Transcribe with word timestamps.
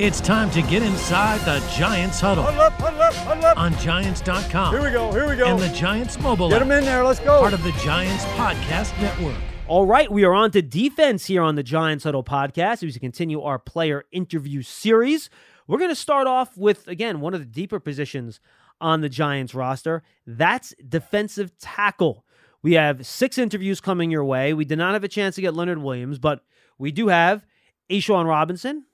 It's 0.00 0.18
time 0.18 0.50
to 0.52 0.62
get 0.62 0.82
inside 0.82 1.40
the 1.40 1.62
Giants 1.76 2.20
huddle 2.20 2.44
Huddle 2.44 2.62
up, 2.62 2.72
huddle 2.80 3.02
up, 3.02 3.12
huddle 3.12 3.44
up. 3.44 3.58
on 3.58 3.76
Giants.com. 3.76 4.72
Here 4.72 4.82
we 4.82 4.90
go, 4.92 5.12
here 5.12 5.28
we 5.28 5.36
go. 5.36 5.44
And 5.44 5.60
the 5.60 5.68
Giants 5.76 6.18
mobile 6.18 6.48
Get 6.48 6.62
app, 6.62 6.68
them 6.68 6.78
in 6.78 6.84
there, 6.86 7.04
let's 7.04 7.20
go. 7.20 7.38
part 7.40 7.52
of 7.52 7.62
the 7.62 7.72
Giants 7.72 8.24
podcast 8.24 8.98
network. 8.98 9.36
All 9.68 9.84
right, 9.84 10.10
we 10.10 10.24
are 10.24 10.32
on 10.32 10.52
to 10.52 10.62
defense 10.62 11.26
here 11.26 11.42
on 11.42 11.54
the 11.56 11.62
Giants 11.62 12.04
Huddle 12.04 12.24
podcast 12.24 12.82
as 12.82 12.84
we 12.84 12.92
continue 12.92 13.42
our 13.42 13.58
player 13.58 14.06
interview 14.10 14.62
series. 14.62 15.28
We're 15.66 15.76
going 15.76 15.90
to 15.90 15.94
start 15.94 16.26
off 16.26 16.56
with, 16.56 16.88
again, 16.88 17.20
one 17.20 17.34
of 17.34 17.40
the 17.40 17.46
deeper 17.46 17.78
positions 17.78 18.40
on 18.80 19.02
the 19.02 19.10
Giants 19.10 19.54
roster. 19.54 20.02
That's 20.26 20.74
defensive 20.88 21.58
tackle. 21.58 22.24
We 22.62 22.72
have 22.72 23.04
six 23.06 23.36
interviews 23.36 23.82
coming 23.82 24.10
your 24.10 24.24
way. 24.24 24.54
We 24.54 24.64
did 24.64 24.78
not 24.78 24.94
have 24.94 25.04
a 25.04 25.08
chance 25.08 25.34
to 25.34 25.42
get 25.42 25.52
Leonard 25.52 25.82
Williams, 25.82 26.18
but 26.18 26.42
we 26.78 26.90
do 26.90 27.08
have 27.08 27.44
A'Shawn 27.90 28.26
Robinson. 28.26 28.86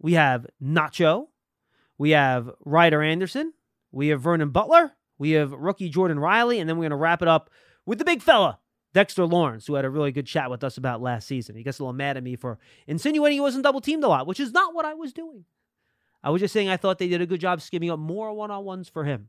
We 0.00 0.14
have 0.14 0.46
Nacho. 0.62 1.28
We 1.96 2.10
have 2.10 2.50
Ryder 2.64 3.02
Anderson. 3.02 3.52
We 3.90 4.08
have 4.08 4.20
Vernon 4.20 4.50
Butler. 4.50 4.92
We 5.18 5.32
have 5.32 5.52
rookie 5.52 5.90
Jordon 5.90 6.20
Riley. 6.20 6.60
And 6.60 6.68
then 6.68 6.76
we're 6.76 6.84
going 6.84 6.90
to 6.90 6.96
wrap 6.96 7.22
it 7.22 7.28
up 7.28 7.50
with 7.86 7.98
the 7.98 8.04
big 8.04 8.22
fella, 8.22 8.58
Dexter 8.94 9.24
Lawrence, 9.24 9.66
who 9.66 9.74
had 9.74 9.84
a 9.84 9.90
really 9.90 10.12
good 10.12 10.26
chat 10.26 10.50
with 10.50 10.62
us 10.62 10.76
about 10.76 11.02
last 11.02 11.26
season. 11.26 11.56
He 11.56 11.62
gets 11.62 11.78
a 11.78 11.82
little 11.82 11.92
mad 11.92 12.16
at 12.16 12.22
me 12.22 12.36
for 12.36 12.58
insinuating 12.86 13.36
he 13.36 13.40
wasn't 13.40 13.64
double 13.64 13.80
teamed 13.80 14.04
a 14.04 14.08
lot, 14.08 14.26
which 14.26 14.40
is 14.40 14.52
not 14.52 14.74
what 14.74 14.84
I 14.84 14.94
was 14.94 15.12
doing. 15.12 15.44
I 16.22 16.30
was 16.30 16.40
just 16.40 16.52
saying 16.52 16.68
I 16.68 16.76
thought 16.76 16.98
they 16.98 17.08
did 17.08 17.20
a 17.20 17.26
good 17.26 17.40
job 17.40 17.60
skimming 17.60 17.90
up 17.90 17.98
more 17.98 18.32
one 18.32 18.50
on 18.50 18.64
ones 18.64 18.88
for 18.88 19.04
him. 19.04 19.28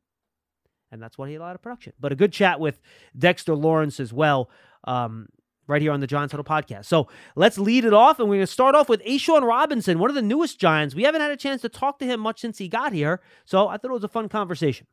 And 0.91 1.01
that's 1.01 1.17
why 1.17 1.27
he 1.27 1.33
had 1.33 1.41
a 1.41 1.43
lot 1.43 1.55
of 1.55 1.61
production. 1.61 1.93
But 1.99 2.11
a 2.11 2.15
good 2.15 2.33
chat 2.33 2.59
with 2.59 2.79
Dexter 3.17 3.55
Lawrence 3.55 3.99
as 3.99 4.11
well, 4.11 4.49
um, 4.85 5.27
right 5.69 5.81
here 5.81 5.91
on 5.91 5.99
the 5.99 6.07
Giants 6.07 6.31
Huddle 6.31 6.43
podcast. 6.43 6.85
So 6.85 7.07
let's 7.35 7.57
lead 7.57 7.85
it 7.85 7.93
off. 7.93 8.19
And 8.19 8.27
we're 8.27 8.37
going 8.37 8.47
to 8.47 8.51
start 8.51 8.75
off 8.75 8.89
with 8.89 9.03
A'Shawn 9.05 9.47
Robinson, 9.47 9.99
one 9.99 10.09
of 10.09 10.15
the 10.15 10.21
newest 10.21 10.59
Giants. 10.59 10.95
We 10.95 11.03
haven't 11.03 11.21
had 11.21 11.31
a 11.31 11.37
chance 11.37 11.61
to 11.61 11.69
talk 11.69 11.99
to 11.99 12.05
him 12.05 12.19
much 12.19 12.41
since 12.41 12.57
he 12.57 12.67
got 12.67 12.91
here. 12.91 13.21
So 13.45 13.67
I 13.67 13.77
thought 13.77 13.91
it 13.91 13.93
was 13.93 14.03
a 14.03 14.09
fun 14.09 14.27
conversation. 14.27 14.87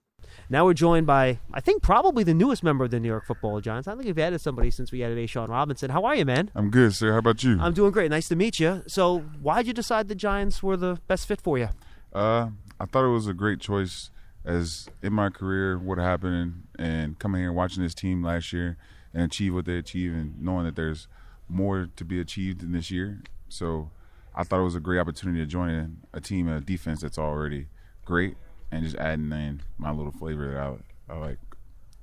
Now 0.50 0.64
we're 0.64 0.74
joined 0.74 1.06
by, 1.06 1.38
I 1.52 1.60
think, 1.60 1.82
probably 1.82 2.22
the 2.22 2.34
newest 2.34 2.62
member 2.62 2.84
of 2.84 2.90
the 2.90 3.00
New 3.00 3.08
York 3.08 3.26
Football 3.26 3.60
Giants. 3.60 3.88
I 3.88 3.92
don't 3.92 3.98
think 3.98 4.06
we've 4.08 4.18
added 4.18 4.40
somebody 4.40 4.70
since 4.70 4.92
we 4.92 5.02
added 5.02 5.18
A'Shawn 5.18 5.48
Robinson. 5.48 5.90
How 5.90 6.04
are 6.04 6.14
you, 6.14 6.24
man? 6.24 6.50
I'm 6.54 6.70
good, 6.70 6.94
sir. 6.94 7.12
How 7.12 7.18
about 7.18 7.42
you? 7.42 7.58
I'm 7.60 7.72
doing 7.72 7.92
great. 7.92 8.10
Nice 8.10 8.28
to 8.28 8.36
meet 8.36 8.60
you. 8.60 8.82
So, 8.86 9.20
why'd 9.40 9.66
you 9.66 9.72
decide 9.72 10.08
the 10.08 10.14
Giants 10.14 10.62
were 10.62 10.76
the 10.76 11.00
best 11.06 11.26
fit 11.26 11.40
for 11.40 11.58
you? 11.58 11.68
Uh, 12.12 12.50
I 12.78 12.86
thought 12.86 13.04
it 13.04 13.12
was 13.12 13.26
a 13.26 13.34
great 13.34 13.60
choice 13.60 14.10
as 14.44 14.88
in 15.02 15.12
my 15.12 15.28
career 15.28 15.78
what 15.78 15.98
happened 15.98 16.34
and, 16.78 16.86
and 16.86 17.18
coming 17.18 17.40
here 17.40 17.48
and 17.48 17.56
watching 17.56 17.82
this 17.82 17.94
team 17.94 18.22
last 18.22 18.52
year 18.52 18.76
and 19.16 19.24
achieve 19.24 19.54
what 19.54 19.64
they 19.64 19.78
achieve, 19.78 20.12
and 20.12 20.38
knowing 20.38 20.66
that 20.66 20.76
there's 20.76 21.08
more 21.48 21.88
to 21.96 22.04
be 22.04 22.20
achieved 22.20 22.62
in 22.62 22.72
this 22.72 22.90
year. 22.90 23.22
So 23.48 23.90
I 24.34 24.44
thought 24.44 24.60
it 24.60 24.64
was 24.64 24.74
a 24.74 24.80
great 24.80 24.98
opportunity 24.98 25.40
to 25.40 25.46
join 25.46 26.02
a 26.12 26.20
team, 26.20 26.48
a 26.48 26.60
defense 26.60 27.00
that's 27.00 27.16
already 27.16 27.68
great 28.04 28.36
and 28.70 28.84
just 28.84 28.94
adding 28.96 29.32
in 29.32 29.62
my 29.78 29.90
little 29.90 30.12
flavor 30.12 30.52
that 30.52 30.58
I, 30.58 31.14
I 31.14 31.18
like. 31.18 31.38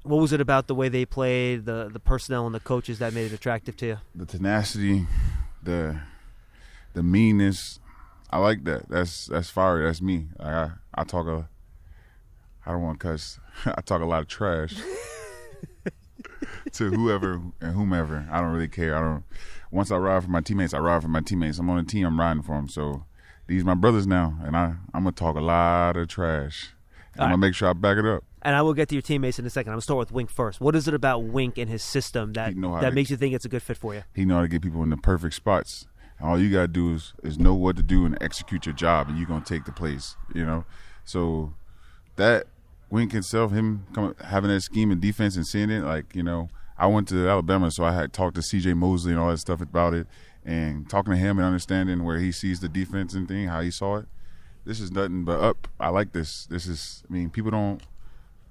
What 0.01 0.17
was 0.17 0.33
it 0.33 0.41
about 0.41 0.65
the 0.65 0.73
way 0.73 0.89
they 0.89 1.05
played, 1.05 1.65
the 1.65 1.87
the 1.93 1.99
personnel 1.99 2.47
and 2.47 2.55
the 2.55 2.59
coaches 2.59 2.97
that 2.97 3.13
made 3.13 3.27
it 3.27 3.33
attractive 3.33 3.77
to 3.77 3.85
you? 3.85 3.97
The 4.15 4.25
tenacity, 4.25 5.05
the 5.61 5.99
the 6.93 7.03
meanness. 7.03 7.79
I 8.31 8.39
like 8.39 8.63
that. 8.63 8.89
That's 8.89 9.27
that's 9.27 9.51
fire. 9.51 9.85
That's 9.85 10.01
me. 10.01 10.29
I 10.39 10.71
I 10.95 11.03
talk 11.03 11.27
a 11.27 11.47
I 12.65 12.71
don't 12.71 12.81
want 12.81 12.99
to 12.99 13.07
cuss. 13.07 13.39
I 13.65 13.81
talk 13.81 14.01
a 14.01 14.05
lot 14.05 14.23
of 14.23 14.27
trash 14.27 14.75
to 16.73 16.89
whoever 16.91 17.41
and 17.61 17.73
whomever. 17.75 18.27
I 18.31 18.41
don't 18.41 18.51
really 18.51 18.67
care. 18.67 18.95
I 18.95 19.01
don't. 19.01 19.23
Once 19.71 19.91
I 19.91 19.97
ride 19.97 20.23
for 20.23 20.29
my 20.29 20.41
teammates, 20.41 20.73
I 20.73 20.79
ride 20.79 21.01
for 21.01 21.07
my 21.07 21.21
teammates. 21.21 21.57
I'm 21.59 21.69
on 21.69 21.79
a 21.79 21.83
team. 21.83 22.05
I'm 22.05 22.19
riding 22.19 22.43
for 22.43 22.55
them. 22.55 22.67
So 22.69 23.05
these 23.47 23.63
my 23.63 23.73
brothers 23.75 24.05
now, 24.07 24.37
and 24.43 24.55
I 24.55 24.75
I'm 24.93 25.03
gonna 25.03 25.11
talk 25.11 25.35
a 25.35 25.41
lot 25.41 25.97
of 25.97 26.07
trash. 26.07 26.69
I'm 27.15 27.25
gonna 27.25 27.37
make 27.37 27.53
sure 27.55 27.69
I 27.69 27.73
back 27.73 27.97
it 27.97 28.05
up. 28.05 28.23
And 28.41 28.55
I 28.55 28.61
will 28.61 28.73
get 28.73 28.89
to 28.89 28.95
your 28.95 29.01
teammates 29.01 29.39
in 29.39 29.45
a 29.45 29.49
second. 29.49 29.71
I'm 29.71 29.75
gonna 29.75 29.81
start 29.81 29.99
with 29.99 30.11
Wink 30.11 30.29
first. 30.29 30.59
What 30.59 30.75
is 30.75 30.87
it 30.87 30.93
about 30.93 31.23
Wink 31.23 31.57
and 31.57 31.69
his 31.69 31.81
system 31.83 32.33
that 32.33 32.49
He 32.53 32.59
know 32.59 32.73
how 32.73 32.81
that 32.81 32.89
to- 32.89 32.95
makes 32.95 33.09
you 33.09 33.17
think 33.17 33.33
it's 33.33 33.45
a 33.45 33.49
good 33.49 33.61
fit 33.61 33.77
for 33.77 33.93
you? 33.93 34.03
He 34.13 34.25
know 34.25 34.35
how 34.35 34.41
to 34.41 34.47
get 34.47 34.61
people 34.61 34.83
in 34.83 34.89
the 34.89 34.97
perfect 34.97 35.35
spots. 35.35 35.87
And 36.19 36.27
all 36.27 36.39
you 36.39 36.51
gotta 36.51 36.67
do 36.67 36.93
is 36.93 37.13
is 37.23 37.37
know 37.39 37.53
what 37.55 37.75
to 37.77 37.83
do 37.83 38.05
and 38.05 38.17
execute 38.21 38.65
your 38.65 38.73
job, 38.73 39.09
and 39.09 39.17
you're 39.17 39.27
gonna 39.27 39.45
take 39.45 39.65
the 39.65 39.71
place. 39.71 40.15
You 40.33 40.45
know, 40.45 40.65
so 41.05 41.53
that 42.15 42.47
Wink 42.93 43.11
himself, 43.11 43.51
him 43.51 43.87
coming, 43.91 44.13
having 44.23 44.51
that 44.51 44.61
scheme 44.61 44.91
and 44.91 45.01
defense 45.01 45.35
and 45.35 45.47
seeing 45.47 45.71
it, 45.71 45.83
like 45.83 46.15
you 46.15 46.21
know, 46.21 46.49
I 46.77 46.85
went 46.85 47.07
to 47.07 47.27
Alabama, 47.27 47.71
so 47.71 47.83
I 47.83 47.91
had 47.91 48.13
talked 48.13 48.35
to 48.35 48.43
C.J. 48.43 48.75
Mosley 48.75 49.13
and 49.13 49.19
all 49.19 49.31
that 49.31 49.39
stuff 49.39 49.61
about 49.61 49.95
it, 49.95 50.05
and 50.45 50.87
talking 50.87 51.11
to 51.11 51.17
him 51.17 51.39
and 51.39 51.45
understanding 51.47 52.03
where 52.03 52.19
he 52.19 52.31
sees 52.31 52.59
the 52.59 52.69
defense 52.69 53.15
and 53.15 53.27
thing, 53.27 53.47
how 53.47 53.61
he 53.61 53.71
saw 53.71 53.95
it. 53.95 54.05
This 54.63 54.79
is 54.79 54.91
nothing 54.91 55.25
but 55.25 55.39
up. 55.39 55.67
I 55.79 55.89
like 55.89 56.13
this. 56.13 56.45
This 56.45 56.67
is, 56.67 57.03
I 57.09 57.13
mean, 57.13 57.31
people 57.31 57.49
don't 57.49 57.81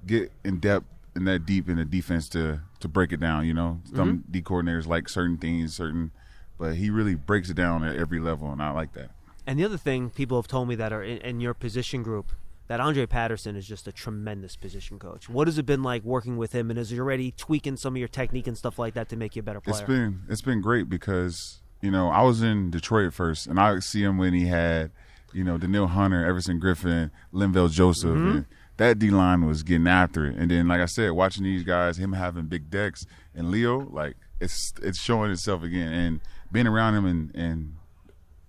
get 0.05 0.33
in 0.43 0.59
depth 0.59 0.87
and 1.15 1.25
that 1.29 1.47
deep 1.47 1.69
in 1.69 1.77
the 1.77 1.85
defense 1.85 2.29
to 2.31 2.63
to 2.81 2.89
break 2.89 3.13
it 3.13 3.21
down. 3.21 3.47
You 3.47 3.55
know, 3.55 3.81
mm-hmm. 3.87 3.97
some 3.97 4.25
D 4.29 4.43
coordinators 4.43 4.89
like 4.89 5.09
certain 5.09 5.39
things, 5.39 5.77
certain, 5.77 6.11
but 6.59 6.75
he 6.75 6.91
really 6.91 7.15
breaks 7.15 7.49
it 7.49 7.55
down 7.55 7.85
at 7.85 7.95
every 7.95 8.19
level, 8.19 8.51
and 8.51 8.61
I 8.61 8.73
like 8.73 8.95
that. 8.95 9.13
And 9.47 9.57
the 9.61 9.65
other 9.65 9.79
thing 9.79 10.11
people 10.11 10.37
have 10.37 10.49
told 10.49 10.67
me 10.67 10.75
that 10.75 10.93
are 10.93 11.05
in, 11.05 11.19
in 11.19 11.41
your 11.41 11.55
position 11.55 12.03
group 12.03 12.33
that 12.73 12.81
Andre 12.81 13.05
Patterson 13.05 13.55
is 13.55 13.69
just 13.69 13.87
a 13.87 13.93
tremendous 13.93 14.57
position 14.57 14.99
coach. 14.99 15.29
What 15.29 15.47
has 15.47 15.59
it 15.59 15.67
been 15.67 15.83
like 15.83 16.05
working 16.05 16.39
with 16.39 16.53
him, 16.53 16.71
and 16.71 16.79
is 16.79 16.89
he 16.89 16.99
already 16.99 17.31
tweaking 17.31 17.77
some 17.77 17.93
of 17.93 17.99
your 17.99 18.09
technique 18.09 18.47
and 18.47 18.57
stuff 18.57 18.79
like 18.79 18.95
that 18.95 19.11
to 19.11 19.17
make 19.17 19.37
you 19.37 19.41
a 19.41 19.43
better 19.43 19.61
player? 19.61 19.77
It's 19.77 19.87
been 19.87 20.23
it's 20.31 20.41
been 20.41 20.63
great 20.63 20.89
because 20.89 21.61
you 21.83 21.91
know 21.91 22.09
I 22.09 22.23
was 22.23 22.41
in 22.41 22.71
Detroit 22.71 23.13
first, 23.13 23.47
and 23.47 23.61
I 23.61 23.79
see 23.81 24.03
him 24.03 24.17
when 24.17 24.33
he 24.33 24.47
had 24.47 24.91
you 25.35 25.45
know 25.45 25.59
Danielle 25.59 25.89
Hunter, 25.89 26.25
Everson 26.25 26.59
Griffen, 26.59 27.11
Linval 27.31 27.71
Joseph, 27.71 28.09
mm-hmm. 28.13 28.37
and 28.37 28.47
that 28.79 28.99
D 28.99 29.11
line 29.11 29.47
was 29.47 29.63
getting 29.63 29.87
after 29.87 30.25
it. 30.25 30.37
And 30.37 30.51
then, 30.51 30.67
like 30.67 30.81
I 30.81 30.87
said, 30.87 31.11
watching 31.11 31.45
these 31.45 31.65
guys, 31.65 31.99
him 31.99 32.15
having 32.15 32.47
big 32.47 32.71
Dex 32.71 33.05
and 33.35 33.51
Leo, 33.51 33.81
like 33.81 34.17
it's 34.41 34.73
it's 34.83 34.99
showing 34.99 35.31
itself 35.31 35.63
again, 35.63 35.93
and 35.93 36.21
being 36.51 36.67
around 36.67 36.95
him 36.95 37.05
and 37.05 37.35
and 37.35 37.75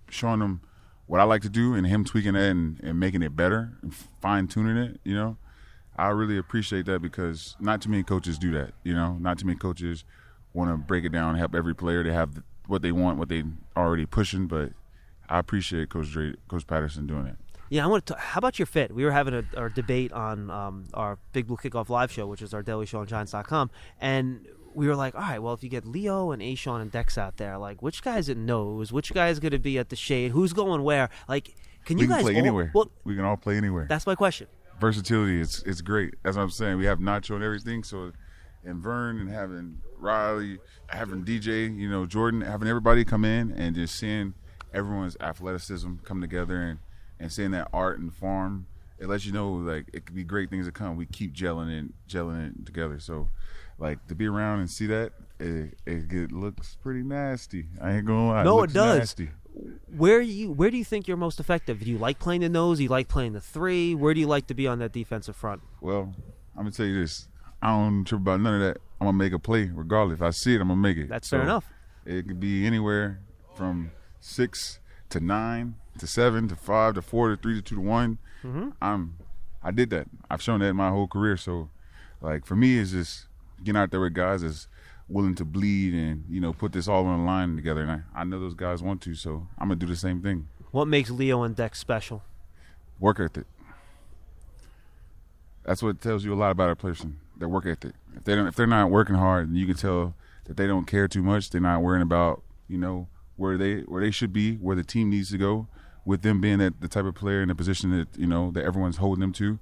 showing 0.08 0.40
him 0.40 0.62
what 1.06 1.20
I 1.20 1.24
like 1.24 1.42
to 1.42 1.50
do, 1.50 1.74
and 1.74 1.86
him 1.86 2.04
tweaking 2.04 2.32
that 2.32 2.50
and, 2.50 2.80
and 2.82 2.98
making 2.98 3.22
it 3.22 3.36
better 3.36 3.72
and 3.82 3.94
fine 4.20 4.48
tuning 4.48 4.76
it, 4.76 5.00
you 5.04 5.14
know. 5.14 5.36
I 5.96 6.08
really 6.08 6.38
appreciate 6.38 6.86
that 6.86 7.00
because 7.00 7.56
not 7.60 7.80
too 7.80 7.88
many 7.88 8.02
coaches 8.02 8.38
do 8.38 8.50
that. 8.52 8.72
You 8.82 8.94
know, 8.94 9.16
not 9.20 9.38
too 9.38 9.46
many 9.46 9.58
coaches 9.58 10.04
want 10.52 10.70
to 10.70 10.76
break 10.76 11.04
it 11.04 11.12
down 11.12 11.36
help 11.36 11.54
every 11.54 11.74
player 11.74 12.02
to 12.02 12.12
have 12.12 12.42
what 12.66 12.82
they 12.82 12.92
want, 12.92 13.18
what 13.18 13.28
they 13.28 13.44
already 13.76 14.06
pushing. 14.06 14.46
But 14.46 14.72
I 15.28 15.38
appreciate 15.38 15.90
Coach 15.90 16.10
Dre, 16.10 16.34
Coach 16.48 16.66
Patterson 16.66 17.06
doing 17.06 17.26
it. 17.26 17.36
Yeah, 17.70 17.84
I 17.84 17.86
want 17.86 18.06
to. 18.06 18.16
How 18.16 18.38
about 18.38 18.58
your 18.58 18.66
fit? 18.66 18.94
We 18.94 19.04
were 19.04 19.10
having 19.10 19.34
a 19.34 19.44
our 19.56 19.68
debate 19.68 20.12
on 20.12 20.50
um, 20.50 20.86
our 20.94 21.18
Big 21.32 21.46
Blue 21.46 21.56
Kickoff 21.56 21.88
live 21.88 22.12
show, 22.12 22.26
which 22.26 22.42
is 22.42 22.52
our 22.54 22.62
daily 22.62 22.86
show 22.86 23.00
on 23.00 23.06
Giants.com, 23.06 23.70
and 24.00 24.46
we 24.74 24.86
were 24.88 24.96
like, 24.96 25.14
all 25.14 25.20
right, 25.20 25.38
well, 25.40 25.54
if 25.54 25.62
you 25.62 25.68
get 25.68 25.86
Leo 25.86 26.30
and 26.32 26.42
A'Shawn 26.42 26.80
and 26.82 26.90
Dex 26.90 27.16
out 27.16 27.36
there, 27.36 27.56
like, 27.58 27.82
which 27.82 28.02
guy's 28.02 28.28
it 28.28 28.36
knows? 28.36 28.92
Which 28.92 29.12
guy's 29.12 29.38
going 29.38 29.52
to 29.52 29.58
be 29.58 29.78
at 29.78 29.88
the 29.88 29.96
shade? 29.96 30.32
Who's 30.32 30.52
going 30.52 30.82
where? 30.82 31.08
Like, 31.28 31.54
can 31.84 31.96
We 31.96 32.02
you 32.02 32.08
can 32.08 32.16
guys 32.16 32.22
play 32.24 32.32
all- 32.34 32.38
anywhere. 32.38 32.70
Well, 32.74 32.90
we 33.04 33.14
can 33.14 33.24
all 33.24 33.36
play 33.36 33.56
anywhere. 33.56 33.86
that's 33.88 34.06
my 34.06 34.14
question. 34.14 34.46
Versatility 34.80 35.40
is 35.40 35.62
it's 35.66 35.80
great. 35.80 36.14
That's 36.22 36.36
what 36.36 36.42
I'm 36.42 36.50
saying. 36.50 36.78
We 36.78 36.86
have 36.86 36.98
Nacho 36.98 37.34
and 37.36 37.44
everything. 37.44 37.84
So, 37.84 38.12
and 38.64 38.82
Vern 38.82 39.18
and 39.20 39.30
having 39.30 39.78
Riley, 39.98 40.58
having 40.88 41.24
DJ, 41.24 41.74
you 41.76 41.88
know, 41.88 42.06
Jordon, 42.06 42.44
having 42.44 42.66
everybody 42.68 43.04
come 43.04 43.24
in 43.24 43.52
and 43.52 43.74
just 43.76 43.94
seeing 43.94 44.34
everyone's 44.72 45.16
athleticism 45.20 45.94
come 46.04 46.20
together 46.20 46.60
and 46.60 46.78
and 47.20 47.30
seeing 47.30 47.52
that 47.52 47.68
art 47.72 48.00
and 48.00 48.12
form, 48.12 48.66
it 48.98 49.06
lets 49.06 49.24
you 49.24 49.30
know 49.32 49.52
like 49.52 49.86
it 49.92 50.04
could 50.06 50.16
be 50.16 50.24
great 50.24 50.50
things 50.50 50.66
to 50.66 50.72
come. 50.72 50.96
We 50.96 51.06
keep 51.06 51.32
gelling 51.32 51.70
and 51.78 51.92
gelling 52.08 52.48
it 52.58 52.66
together. 52.66 52.98
So, 52.98 53.28
like 53.78 54.06
to 54.08 54.14
be 54.14 54.26
around 54.26 54.60
and 54.60 54.70
see 54.70 54.86
that, 54.86 55.12
it, 55.40 55.74
it, 55.86 56.12
it 56.12 56.32
looks 56.32 56.76
pretty 56.82 57.02
nasty. 57.02 57.66
I 57.80 57.92
ain't 57.92 58.06
gonna 58.06 58.28
lie. 58.28 58.42
No, 58.44 58.58
it 58.58 58.60
looks 58.62 58.72
does. 58.72 58.98
Nasty. 58.98 59.30
Where 59.96 60.20
you 60.20 60.50
where 60.50 60.70
do 60.70 60.76
you 60.76 60.84
think 60.84 61.06
you're 61.06 61.16
most 61.16 61.38
effective? 61.38 61.80
Do 61.80 61.90
you 61.90 61.98
like 61.98 62.18
playing 62.18 62.40
the 62.40 62.48
nose? 62.48 62.78
Do 62.78 62.84
you 62.84 62.88
like 62.88 63.08
playing 63.08 63.34
the 63.34 63.40
three? 63.40 63.94
Where 63.94 64.12
do 64.12 64.20
you 64.20 64.26
like 64.26 64.48
to 64.48 64.54
be 64.54 64.66
on 64.66 64.80
that 64.80 64.92
defensive 64.92 65.36
front? 65.36 65.62
Well, 65.80 66.12
I'm 66.56 66.62
gonna 66.62 66.72
tell 66.72 66.86
you 66.86 67.00
this. 67.00 67.28
I 67.62 67.70
don't 67.70 68.04
trip 68.04 68.20
about 68.20 68.40
none 68.40 68.54
of 68.54 68.60
that. 68.60 68.78
I'm 69.00 69.06
gonna 69.06 69.16
make 69.16 69.32
a 69.32 69.38
play 69.38 69.70
regardless. 69.72 70.18
If 70.18 70.22
I 70.22 70.30
see 70.30 70.54
it, 70.54 70.60
I'm 70.60 70.68
gonna 70.68 70.80
make 70.80 70.96
it. 70.96 71.08
That's 71.08 71.28
fair 71.28 71.42
enough. 71.42 71.66
It 72.04 72.26
could 72.26 72.40
be 72.40 72.66
anywhere 72.66 73.20
from 73.54 73.92
six 74.20 74.80
to 75.10 75.20
nine 75.20 75.76
to 75.98 76.06
seven 76.06 76.48
to 76.48 76.56
five 76.56 76.94
to 76.94 77.02
four 77.02 77.30
to 77.30 77.36
three 77.36 77.54
to 77.54 77.62
two 77.62 77.76
to 77.76 77.80
one. 77.80 78.18
Mm-hmm. 78.42 78.70
I'm. 78.82 79.16
I 79.62 79.70
did 79.70 79.90
that. 79.90 80.08
I've 80.30 80.42
shown 80.42 80.60
that 80.60 80.66
in 80.66 80.76
my 80.76 80.90
whole 80.90 81.06
career. 81.06 81.36
So, 81.36 81.70
like 82.20 82.44
for 82.44 82.56
me, 82.56 82.78
it's 82.78 82.90
just 82.90 83.28
getting 83.62 83.80
out 83.80 83.90
there 83.90 84.00
with 84.00 84.14
guys 84.14 84.42
that's 84.42 84.68
willing 85.08 85.34
to 85.34 85.44
bleed 85.44 85.92
and 85.92 86.24
you 86.30 86.40
know 86.40 86.52
put 86.52 86.72
this 86.72 86.88
all 86.88 87.06
on 87.06 87.20
the 87.20 87.24
line 87.24 87.56
together. 87.56 87.82
And 87.82 87.90
I, 87.90 88.20
I 88.20 88.24
know 88.24 88.40
those 88.40 88.54
guys 88.54 88.82
want 88.82 89.02
to, 89.02 89.14
so 89.14 89.46
I'm 89.58 89.68
gonna 89.68 89.76
do 89.76 89.86
the 89.86 89.96
same 89.96 90.22
thing. 90.22 90.48
What 90.70 90.88
makes 90.88 91.10
Leo 91.10 91.42
and 91.42 91.54
Dex 91.54 91.78
special? 91.78 92.22
Work 92.98 93.20
ethic. 93.20 93.46
That's 95.64 95.82
what 95.82 96.00
tells 96.00 96.24
you 96.24 96.34
a 96.34 96.36
lot 96.36 96.50
about 96.50 96.70
a 96.70 96.76
person. 96.76 97.20
Their 97.36 97.48
work 97.48 97.66
ethic. 97.66 97.94
If 98.14 98.24
they 98.24 98.34
don't, 98.34 98.46
if 98.46 98.54
they're 98.54 98.66
not 98.66 98.90
working 98.90 99.16
hard, 99.16 99.54
you 99.54 99.66
can 99.66 99.76
tell 99.76 100.14
that 100.44 100.56
they 100.56 100.66
don't 100.66 100.86
care 100.86 101.08
too 101.08 101.22
much. 101.22 101.50
They're 101.50 101.60
not 101.60 101.82
worrying 101.82 102.02
about 102.02 102.42
you 102.68 102.78
know 102.78 103.08
where 103.36 103.56
they 103.56 103.80
where 103.80 104.02
they 104.02 104.10
should 104.10 104.32
be, 104.32 104.56
where 104.56 104.76
the 104.76 104.84
team 104.84 105.10
needs 105.10 105.30
to 105.30 105.38
go. 105.38 105.68
With 106.06 106.20
them 106.20 106.40
being 106.40 106.58
that 106.58 106.82
the 106.82 106.88
type 106.88 107.06
of 107.06 107.14
player 107.14 107.40
in 107.40 107.48
the 107.48 107.54
position 107.54 107.90
that 107.96 108.08
you 108.18 108.26
know 108.26 108.50
that 108.50 108.64
everyone's 108.64 108.98
holding 108.98 109.20
them 109.20 109.32
to, 109.34 109.58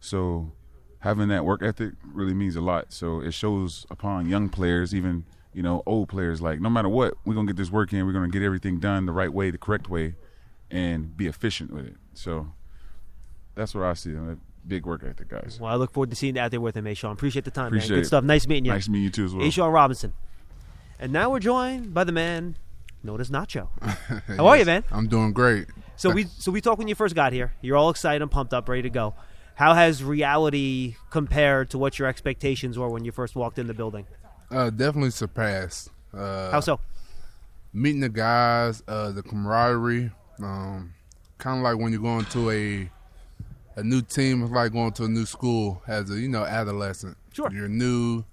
so 0.00 0.52
having 1.04 1.28
that 1.28 1.44
work 1.44 1.62
ethic 1.62 1.92
really 2.02 2.32
means 2.32 2.56
a 2.56 2.62
lot. 2.62 2.90
So 2.90 3.20
it 3.20 3.32
shows 3.32 3.86
upon 3.90 4.26
young 4.28 4.48
players, 4.48 4.94
even 4.94 5.24
you 5.52 5.62
know 5.62 5.82
old 5.86 6.08
players. 6.08 6.40
Like 6.40 6.60
no 6.60 6.70
matter 6.70 6.88
what, 6.88 7.14
we're 7.24 7.34
gonna 7.34 7.46
get 7.46 7.56
this 7.56 7.70
work 7.70 7.92
in. 7.92 8.06
We're 8.06 8.12
gonna 8.12 8.28
get 8.28 8.42
everything 8.42 8.80
done 8.80 9.06
the 9.06 9.12
right 9.12 9.32
way, 9.32 9.50
the 9.50 9.58
correct 9.58 9.88
way, 9.88 10.14
and 10.70 11.14
be 11.16 11.26
efficient 11.26 11.72
with 11.72 11.86
it. 11.86 11.96
So 12.14 12.48
that's 13.54 13.74
where 13.74 13.84
I 13.84 13.92
see. 13.92 14.14
A 14.14 14.38
big 14.66 14.86
work 14.86 15.04
ethic, 15.04 15.28
guys. 15.28 15.58
Well, 15.60 15.70
I 15.70 15.76
look 15.76 15.92
forward 15.92 16.08
to 16.08 16.16
seeing 16.16 16.36
you 16.36 16.40
out 16.40 16.50
there 16.50 16.60
with 16.60 16.74
him, 16.74 16.86
A'Shawn. 16.86 17.12
Appreciate 17.12 17.44
the 17.44 17.50
time, 17.50 17.66
Appreciate 17.66 17.90
man. 17.90 17.98
Good 17.98 18.04
it. 18.04 18.06
stuff. 18.06 18.24
Nice 18.24 18.48
meeting 18.48 18.64
you. 18.64 18.72
Nice 18.72 18.88
meeting 18.88 19.04
you 19.04 19.10
too 19.10 19.26
as 19.26 19.34
well. 19.34 19.46
A'Shawn 19.46 19.72
Robinson. 19.72 20.14
And 20.98 21.12
now 21.12 21.30
we're 21.30 21.40
joined 21.40 21.92
by 21.92 22.04
the 22.04 22.12
man 22.12 22.56
known 23.02 23.20
as 23.20 23.28
Nacho. 23.28 23.68
How 24.38 24.46
are 24.46 24.56
you, 24.56 24.64
man? 24.64 24.84
I'm 24.90 25.06
doing 25.06 25.34
great. 25.34 25.66
So 25.96 26.08
we 26.10 26.24
so 26.38 26.50
we 26.50 26.62
talked 26.62 26.78
when 26.78 26.88
you 26.88 26.94
first 26.94 27.14
got 27.14 27.34
here. 27.34 27.52
You're 27.60 27.76
all 27.76 27.90
excited 27.90 28.22
and 28.22 28.30
pumped 28.30 28.54
up, 28.54 28.70
ready 28.70 28.82
to 28.82 28.90
go. 28.90 29.14
How 29.54 29.74
has 29.74 30.02
reality 30.02 30.96
compared 31.10 31.70
to 31.70 31.78
what 31.78 31.98
your 31.98 32.08
expectations 32.08 32.78
were 32.78 32.88
when 32.88 33.04
you 33.04 33.12
first 33.12 33.36
walked 33.36 33.58
in 33.58 33.66
the 33.66 33.74
building? 33.74 34.06
Uh, 34.50 34.70
definitely 34.70 35.10
surpassed. 35.10 35.90
Uh, 36.12 36.50
How 36.50 36.60
so? 36.60 36.80
Meeting 37.72 38.00
the 38.00 38.08
guys, 38.08 38.82
uh, 38.88 39.12
the 39.12 39.22
camaraderie, 39.22 40.10
um, 40.40 40.94
kind 41.38 41.58
of 41.58 41.64
like 41.64 41.78
when 41.78 41.92
you're 41.92 42.02
going 42.02 42.24
to 42.26 42.50
a 42.50 42.90
a 43.76 43.82
new 43.82 44.02
team. 44.02 44.42
It's 44.42 44.52
like 44.52 44.72
going 44.72 44.92
to 44.92 45.04
a 45.04 45.08
new 45.08 45.26
school 45.26 45.82
as 45.86 46.10
a 46.10 46.14
you 46.18 46.28
know 46.28 46.44
adolescent. 46.44 47.16
Sure. 47.32 47.50
You're 47.52 47.68
new. 47.68 48.24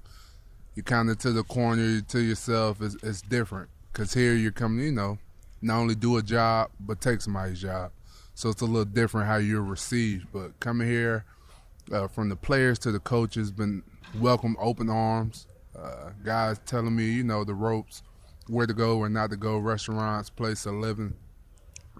You're 0.75 0.83
kind 0.83 1.09
of 1.09 1.17
to 1.19 1.31
the 1.31 1.43
corner 1.43 2.01
to 2.01 2.19
yourself. 2.19 2.81
It's, 2.81 2.95
it's 3.03 3.21
different 3.21 3.69
because 3.91 4.13
here 4.13 4.33
you're 4.33 4.51
coming. 4.51 4.85
You 4.85 4.91
know, 4.91 5.17
not 5.61 5.77
only 5.77 5.95
do 5.95 6.17
a 6.17 6.21
job 6.21 6.69
but 6.79 7.01
take 7.01 7.21
somebody's 7.21 7.61
job. 7.61 7.91
So 8.33 8.49
it's 8.49 8.61
a 8.61 8.65
little 8.65 8.85
different 8.85 9.27
how 9.27 9.37
you're 9.37 9.61
received. 9.61 10.27
But 10.31 10.59
coming 10.59 10.87
here, 10.87 11.25
uh, 11.91 12.07
from 12.07 12.29
the 12.29 12.35
players 12.35 12.79
to 12.79 12.91
the 12.91 12.99
coaches, 12.99 13.51
been 13.51 13.83
welcome, 14.19 14.55
open 14.59 14.89
arms. 14.89 15.47
Uh, 15.77 16.11
guys 16.23 16.59
telling 16.65 16.95
me, 16.95 17.05
you 17.05 17.23
know, 17.23 17.43
the 17.43 17.53
ropes, 17.53 18.03
where 18.47 18.67
to 18.67 18.73
go, 18.73 18.97
where 18.97 19.09
not 19.09 19.29
to 19.29 19.37
go, 19.37 19.57
restaurants, 19.57 20.29
place 20.29 20.65
of 20.65 20.73
living, 20.75 21.13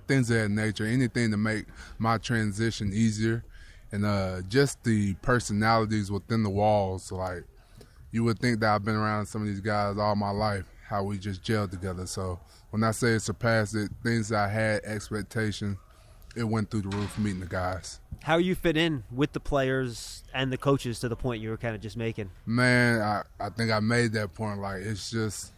things 0.07 0.29
of 0.29 0.37
that 0.37 0.49
nature. 0.49 0.85
Anything 0.85 1.31
to 1.31 1.37
make 1.37 1.65
my 1.97 2.17
transition 2.17 2.91
easier, 2.93 3.43
and 3.91 4.05
uh, 4.05 4.41
just 4.49 4.83
the 4.83 5.13
personalities 5.15 6.11
within 6.11 6.43
the 6.43 6.49
walls. 6.49 7.11
Like 7.11 7.43
you 8.11 8.23
would 8.23 8.39
think 8.39 8.59
that 8.59 8.75
I've 8.75 8.85
been 8.85 8.95
around 8.95 9.27
some 9.27 9.41
of 9.41 9.47
these 9.47 9.61
guys 9.61 9.97
all 9.97 10.15
my 10.15 10.31
life, 10.31 10.65
how 10.87 11.03
we 11.03 11.17
just 11.17 11.43
gelled 11.43 11.71
together. 11.71 12.05
So 12.05 12.39
when 12.71 12.83
I 12.83 12.91
say 12.91 13.09
it 13.09 13.21
surpassed 13.21 13.75
it, 13.75 13.89
things 14.03 14.31
I 14.31 14.47
had 14.47 14.83
expectation, 14.83 15.77
it 16.35 16.43
went 16.43 16.69
through 16.71 16.81
the 16.83 16.89
roof 16.95 17.17
meeting 17.17 17.39
the 17.39 17.45
guys. 17.45 17.99
How 18.23 18.37
you 18.37 18.55
fit 18.55 18.77
in 18.77 19.03
with 19.11 19.33
the 19.33 19.39
players 19.39 20.23
and 20.33 20.51
the 20.51 20.57
coaches 20.57 20.99
to 20.99 21.09
the 21.09 21.15
point 21.15 21.41
you 21.41 21.49
were 21.49 21.57
kind 21.57 21.75
of 21.75 21.81
just 21.81 21.97
making? 21.97 22.29
Man, 22.45 23.01
I, 23.01 23.23
I 23.39 23.49
think 23.49 23.71
I 23.71 23.79
made 23.79 24.13
that 24.13 24.33
point. 24.33 24.59
Like 24.59 24.81
it's 24.81 25.09
just, 25.11 25.51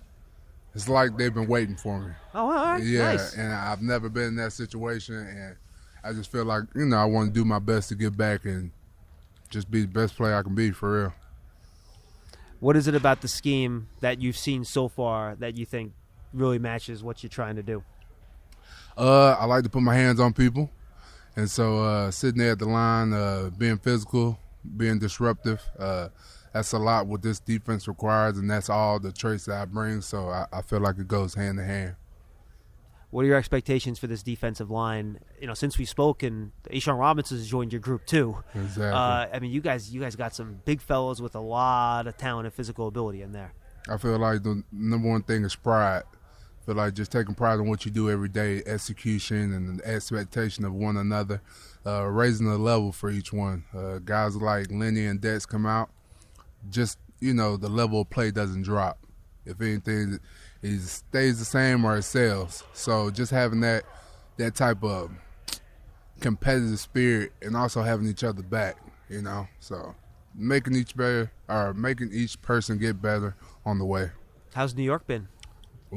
it's 0.73 0.87
like 0.87 1.17
they've 1.17 1.33
been 1.33 1.47
waiting 1.47 1.75
for 1.75 1.99
me. 1.99 2.13
Oh, 2.33 2.45
all 2.47 2.51
right. 2.53 2.83
Yeah, 2.83 3.13
Nice. 3.13 3.35
and 3.35 3.51
I've 3.53 3.81
never 3.81 4.09
been 4.09 4.29
in 4.29 4.35
that 4.37 4.53
situation, 4.53 5.15
and 5.15 5.55
I 6.03 6.13
just 6.13 6.31
feel 6.31 6.45
like 6.45 6.63
you 6.75 6.85
know 6.85 6.97
I 6.97 7.05
want 7.05 7.33
to 7.33 7.39
do 7.39 7.45
my 7.45 7.59
best 7.59 7.89
to 7.89 7.95
get 7.95 8.15
back 8.17 8.45
and 8.45 8.71
just 9.49 9.69
be 9.69 9.81
the 9.81 9.87
best 9.87 10.15
player 10.15 10.35
I 10.35 10.41
can 10.41 10.55
be 10.55 10.71
for 10.71 11.01
real. 11.01 11.13
What 12.59 12.77
is 12.77 12.87
it 12.87 12.95
about 12.95 13.21
the 13.21 13.27
scheme 13.27 13.87
that 13.99 14.21
you've 14.21 14.37
seen 14.37 14.63
so 14.63 14.87
far 14.87 15.35
that 15.35 15.57
you 15.57 15.65
think 15.65 15.91
really 16.31 16.59
matches 16.59 17.03
what 17.03 17.21
you're 17.21 17.29
trying 17.29 17.57
to 17.57 17.63
do? 17.63 17.83
Uh, 18.97 19.35
I 19.39 19.45
like 19.45 19.63
to 19.63 19.69
put 19.69 19.81
my 19.81 19.95
hands 19.95 20.19
on 20.19 20.33
people, 20.33 20.69
and 21.35 21.49
so 21.49 21.83
uh, 21.83 22.11
sitting 22.11 22.39
there 22.39 22.51
at 22.51 22.59
the 22.59 22.65
line, 22.65 23.13
uh, 23.13 23.49
being 23.57 23.77
physical, 23.77 24.37
being 24.77 24.99
disruptive, 24.99 25.61
uh, 25.79 26.09
that's 26.53 26.71
a 26.73 26.77
lot 26.77 27.07
what 27.07 27.21
this 27.21 27.39
defense 27.39 27.87
requires, 27.87 28.37
and 28.37 28.49
that's 28.49 28.69
all 28.69 28.99
the 28.99 29.11
traits 29.11 29.45
that 29.45 29.61
I 29.61 29.65
bring. 29.65 30.01
So 30.01 30.29
I, 30.29 30.45
I 30.53 30.61
feel 30.61 30.79
like 30.79 30.99
it 30.99 31.07
goes 31.07 31.33
hand 31.33 31.59
in 31.59 31.65
hand. 31.65 31.95
What 33.09 33.25
are 33.25 33.27
your 33.27 33.37
expectations 33.37 33.99
for 33.99 34.07
this 34.07 34.23
defensive 34.23 34.71
line? 34.71 35.19
You 35.39 35.45
know, 35.45 35.53
since 35.53 35.77
we 35.77 35.85
spoke 35.85 36.23
and 36.23 36.51
A'Shawn 36.71 36.97
Robinson 36.97 37.37
has 37.37 37.47
joined 37.47 37.71
your 37.71 37.79
group 37.79 38.07
too. 38.07 38.37
Exactly. 38.55 38.85
Uh, 38.85 39.27
I 39.31 39.39
mean, 39.39 39.51
you 39.51 39.61
guys, 39.61 39.93
you 39.93 40.01
guys 40.01 40.15
got 40.15 40.33
some 40.33 40.61
big 40.65 40.81
fellows 40.81 41.21
with 41.21 41.35
a 41.35 41.39
lot 41.39 42.07
of 42.07 42.17
talent 42.17 42.47
and 42.47 42.53
physical 42.53 42.87
ability 42.87 43.21
in 43.21 43.31
there. 43.31 43.53
I 43.87 43.97
feel 43.97 44.17
like 44.17 44.41
the 44.41 44.63
number 44.71 45.09
one 45.09 45.21
thing 45.21 45.45
is 45.45 45.55
pride. 45.55 46.03
Feel 46.65 46.75
like 46.75 46.93
just 46.93 47.11
taking 47.11 47.35
pride 47.35 47.59
in 47.59 47.67
what 47.67 47.85
you 47.85 47.91
do 47.91 48.09
every 48.09 48.29
day, 48.29 48.63
execution 48.65 49.53
and 49.53 49.79
the 49.79 49.85
expectation 49.85 50.63
of 50.63 50.73
one 50.73 50.95
another, 50.95 51.41
uh, 51.85 52.05
raising 52.05 52.49
the 52.49 52.57
level 52.57 52.93
for 52.93 53.09
each 53.09 53.33
one. 53.33 53.65
Uh, 53.75 53.99
guys 53.99 54.37
like 54.37 54.71
Lenny 54.71 55.05
and 55.05 55.19
Dex 55.19 55.45
come 55.45 55.65
out, 55.65 55.89
just 56.69 56.99
you 57.19 57.33
know 57.33 57.57
the 57.57 57.67
level 57.67 58.01
of 58.01 58.09
play 58.09 58.31
doesn't 58.31 58.63
drop. 58.63 58.97
If 59.45 59.59
anything, 59.59 60.19
it 60.61 60.79
stays 60.79 61.39
the 61.39 61.45
same 61.45 61.83
or 61.83 61.97
it 61.97 62.03
sells. 62.03 62.63
So 62.73 63.11
just 63.11 63.31
having 63.31 63.59
that 63.61 63.83
that 64.37 64.55
type 64.55 64.83
of 64.83 65.11
competitive 66.21 66.79
spirit 66.79 67.33
and 67.41 67.57
also 67.57 67.81
having 67.81 68.07
each 68.07 68.23
other 68.23 68.41
back, 68.41 68.77
you 69.09 69.21
know. 69.21 69.47
So 69.59 69.95
making 70.33 70.75
each 70.75 70.95
better 70.95 71.29
or 71.49 71.73
making 71.73 72.11
each 72.13 72.41
person 72.41 72.77
get 72.77 73.01
better 73.01 73.35
on 73.65 73.79
the 73.79 73.85
way. 73.85 74.11
How's 74.53 74.73
New 74.75 74.83
York 74.83 75.05
been? 75.07 75.27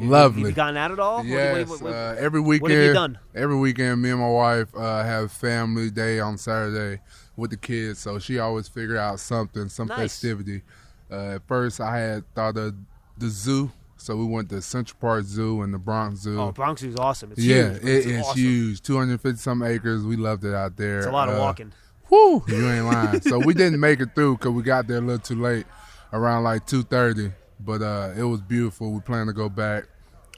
Lovely. 0.05 0.43
Have 0.43 0.51
you 0.51 0.55
gotten 0.57 0.77
out 0.77 0.91
at 0.93 0.99
all? 0.99 1.19
What- 1.19 1.27
Yes, 1.27 1.69
what- 1.69 1.83
what- 1.83 1.93
uh, 1.95 2.15
every 2.19 2.41
weekend. 2.41 2.63
what 2.63 2.71
have 2.73 2.83
you 2.85 2.93
done? 2.93 3.19
Every 3.35 3.57
weekend, 3.57 4.03
me 4.03 4.11
and 4.11 4.21
my 4.21 4.29
wife 4.29 4.69
uh, 4.77 5.03
have 5.03 5.33
family 5.33 5.91
day 5.91 6.21
on 6.21 6.37
Saturday 6.39 7.01
with 7.37 7.51
the 7.51 7.57
kids. 7.57 7.99
So 8.01 8.19
she 8.19 8.39
always 8.39 8.69
figure 8.69 8.97
out 8.97 9.21
something, 9.21 9.69
some 9.69 9.89
Nice. 9.89 9.99
festivity. 9.99 10.63
Uh, 11.11 11.35
at 11.37 11.47
first, 11.47 11.81
I 11.81 11.99
had 11.99 12.35
thought 12.35 12.57
of 12.57 12.75
the 13.19 13.29
zoo, 13.29 13.71
so 13.97 14.17
we 14.17 14.25
went 14.27 14.49
to 14.51 14.61
Central 14.61 14.99
Park 15.01 15.25
Zoo 15.25 15.63
and 15.63 15.73
the 15.73 15.79
Bronx 15.79 16.21
Zoo. 16.21 16.41
oh, 16.41 16.53
Bronx 16.53 16.81
Zoo 16.83 16.89
is 16.91 16.97
awesome. 16.97 17.33
It's 17.33 17.41
yeah, 17.43 17.71
huge. 17.75 17.83
it 17.83 18.07
It's 18.07 18.27
awesome. 18.29 18.41
huge. 18.41 18.83
Two 18.83 18.99
hundred 18.99 19.21
fifty 19.21 19.39
some 19.39 19.63
acres. 19.63 20.03
We 20.05 20.17
loved 20.17 20.45
it 20.45 20.55
out 20.55 20.77
there. 20.77 20.99
It's 20.99 21.07
a 21.07 21.11
lot 21.11 21.29
of 21.29 21.37
Uh, 21.37 21.41
walking. 21.41 21.73
Whew, 22.09 22.45
you 22.49 22.69
ain't 22.69 22.85
lying. 22.87 23.21
so 23.23 23.39
we 23.39 23.53
didn't 23.55 23.81
make 23.81 24.01
it 24.01 24.15
through 24.15 24.37
because 24.39 24.53
we 24.53 24.63
got 24.63 24.87
there 24.87 24.99
a 24.99 25.01
little 25.01 25.19
too 25.19 25.41
late, 25.41 25.67
around 26.13 26.45
like 26.45 26.67
two 26.67 26.83
thirty. 26.83 27.33
But 27.61 27.83
uh, 27.83 28.13
it 28.17 28.23
was 28.23 28.41
beautiful. 28.41 28.93
We 28.93 29.01
plan 29.01 29.27
to 29.27 29.33
go 29.33 29.49
back. 29.49 29.85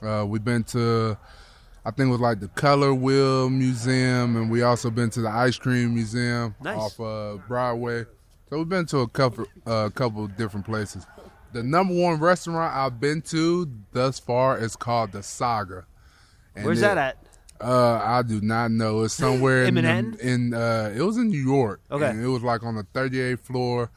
Uh, 0.03 0.25
we've 0.27 0.45
been 0.45 0.63
to, 0.65 1.17
I 1.85 1.91
think 1.91 2.09
it 2.09 2.13
was 2.13 2.21
like 2.21 2.39
the 2.41 2.49
Color 2.49 2.95
Wheel 2.95 3.51
Museum, 3.51 4.37
and 4.37 4.51
we 4.51 4.63
also 4.63 4.91
been 4.91 5.11
to 5.11 5.21
the 5.23 5.29
Ice 5.29 5.59
Cream 5.59 5.95
Museum 5.95 6.55
Nice. 6.63 6.79
off 6.79 7.01
uh, 7.01 7.39
Broadway. 7.49 8.05
So 8.49 8.59
we've 8.59 8.69
been 8.69 8.87
to 8.87 8.99
a 8.99 9.09
couple, 9.09 9.47
a 9.67 9.91
couple 9.95 10.27
different 10.29 10.65
places. 10.67 11.05
The 11.53 11.63
number 11.63 11.95
one 11.95 12.21
restaurant 12.21 12.75
I've 12.75 13.01
been 13.01 13.23
to 13.23 13.69
thus 13.93 14.19
far 14.19 14.59
is 14.59 14.77
called 14.77 15.13
the 15.13 15.23
Saga. 15.23 15.87
And 16.55 16.65
Where's 16.65 16.79
it- 16.79 16.83
that 16.83 16.99
at? 16.99 17.17
uh, 17.61 18.01
I 18.05 18.23
do 18.23 18.41
not 18.41 18.71
know. 18.71 19.03
It's 19.03 19.15
somewhere 19.15 19.65
In 19.67 19.77
in, 19.79 20.15
in 20.21 20.55
uh, 20.55 20.93
it 20.97 21.03
was 21.03 21.17
in 21.17 21.29
New 21.29 21.43
York. 21.43 21.81
Okay. 21.91 22.11
it 22.11 22.27
was 22.27 22.43
like 22.45 22.63
on 22.63 22.77
the 22.77 22.85
38th 22.85 23.41
floor. 23.41 23.91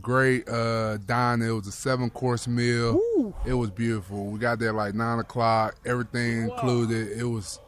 Great 0.00 0.48
uh, 0.48 0.96
dining. 0.98 1.48
It 1.48 1.52
was 1.52 1.66
a 1.68 1.72
seven 1.72 2.10
course 2.10 2.48
meal. 2.48 3.00
It 3.46 3.54
was 3.54 3.70
beautiful. 3.70 4.26
We 4.26 4.38
got 4.40 4.58
there 4.58 4.72
like 4.72 4.94
nine 4.94 5.20
o'clock. 5.20 5.76
Everything 5.86 6.42
included. 6.42 7.16
It 7.16 7.24
was 7.24 7.60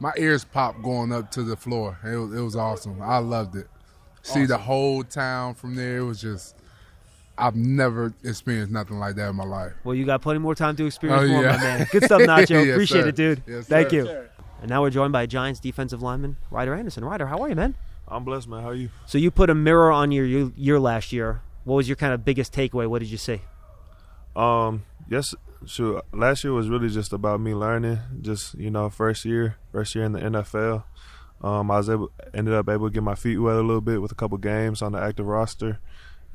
my 0.00 0.12
ears 0.16 0.44
popped 0.44 0.82
going 0.82 1.12
up 1.12 1.30
to 1.32 1.42
the 1.42 1.56
floor. 1.56 1.98
It 2.02 2.16
was, 2.16 2.34
it 2.34 2.40
was 2.40 2.56
awesome. 2.56 3.00
I 3.02 3.18
loved 3.18 3.56
it. 3.56 3.68
See 4.22 4.46
the 4.46 4.56
whole 4.56 5.04
town 5.04 5.54
from 5.54 5.74
there. 5.74 5.98
It 5.98 6.04
was 6.04 6.20
just. 6.20 6.56
I've 7.36 7.56
never 7.56 8.14
experienced 8.22 8.70
nothing 8.72 9.00
like 9.00 9.16
that 9.16 9.30
in 9.30 9.34
my 9.36 9.44
life. 9.44 9.72
Well, 9.82 9.96
you 9.96 10.04
got 10.06 10.22
plenty 10.22 10.38
more 10.38 10.54
time 10.54 10.76
to 10.76 10.86
experience 10.86 11.24
Oh, 11.24 11.26
more, 11.26 11.42
yeah. 11.42 11.56
my 11.56 11.62
man. 11.62 11.86
Good 11.92 12.04
stuff, 12.04 12.20
Nacho. 12.22 12.64
Yes, 12.64 12.74
Appreciate 12.74 13.02
sir. 13.02 13.08
it, 13.08 13.16
dude. 13.16 13.42
Yes, 13.44 13.66
Thank 13.66 13.90
sir. 13.90 13.96
you. 13.96 14.08
And 14.60 14.70
now 14.70 14.82
we're 14.82 14.90
joined 14.90 15.12
by 15.12 15.26
Giants 15.26 15.58
defensive 15.58 16.00
lineman 16.00 16.36
Ryder 16.52 16.74
Anderson. 16.74 17.04
Ryder, 17.04 17.26
how 17.26 17.38
are 17.40 17.48
you, 17.48 17.56
man? 17.56 17.74
I'm 18.06 18.22
blessed, 18.24 18.46
man. 18.48 18.62
How 18.62 18.68
are 18.68 18.74
you? 18.74 18.88
So 19.06 19.18
you 19.18 19.32
put 19.32 19.50
a 19.50 19.54
mirror 19.54 19.90
on 19.90 20.12
your 20.12 20.24
year, 20.24 20.52
year 20.56 20.78
last 20.78 21.12
year. 21.12 21.40
What 21.64 21.76
was 21.76 21.88
your 21.88 21.96
kind 21.96 22.12
of 22.12 22.24
biggest 22.24 22.52
takeaway? 22.52 22.86
What 22.86 23.00
did 23.00 23.10
you 23.10 23.16
see? 23.16 23.40
Um, 24.36 24.84
yes, 25.08 25.34
sure. 25.66 26.02
Last 26.12 26.44
year 26.44 26.52
was 26.52 26.68
really 26.68 26.88
just 26.88 27.12
about 27.12 27.40
me 27.40 27.54
learning. 27.54 27.98
Just 28.20 28.54
you 28.54 28.70
know, 28.70 28.90
first 28.90 29.24
year, 29.24 29.56
first 29.72 29.94
year 29.94 30.04
in 30.04 30.12
the 30.12 30.20
NFL. 30.20 30.84
Um, 31.42 31.70
I 31.70 31.76
was 31.76 31.90
able, 31.90 32.10
ended 32.32 32.54
up 32.54 32.68
able 32.68 32.88
to 32.88 32.92
get 32.92 33.02
my 33.02 33.14
feet 33.14 33.36
wet 33.36 33.56
a 33.56 33.60
little 33.60 33.80
bit 33.80 34.00
with 34.00 34.12
a 34.12 34.14
couple 34.14 34.38
games 34.38 34.80
on 34.82 34.92
the 34.92 34.98
active 34.98 35.26
roster, 35.26 35.78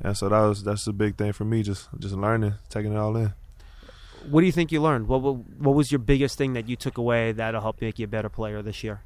and 0.00 0.16
so 0.16 0.28
that 0.28 0.40
was 0.40 0.62
that's 0.62 0.84
the 0.84 0.92
big 0.92 1.16
thing 1.16 1.32
for 1.32 1.44
me. 1.44 1.62
Just 1.62 1.88
just 1.98 2.14
learning, 2.14 2.54
taking 2.68 2.92
it 2.92 2.96
all 2.96 3.16
in. 3.16 3.32
What 4.28 4.40
do 4.40 4.46
you 4.46 4.52
think 4.52 4.70
you 4.70 4.80
learned? 4.82 5.08
What 5.08 5.22
what, 5.22 5.36
what 5.58 5.74
was 5.74 5.90
your 5.90 5.98
biggest 5.98 6.38
thing 6.38 6.52
that 6.52 6.68
you 6.68 6.76
took 6.76 6.98
away 6.98 7.32
that'll 7.32 7.60
help 7.60 7.80
make 7.80 7.98
you 7.98 8.04
a 8.04 8.08
better 8.08 8.28
player 8.28 8.62
this 8.62 8.84
year? 8.84 9.00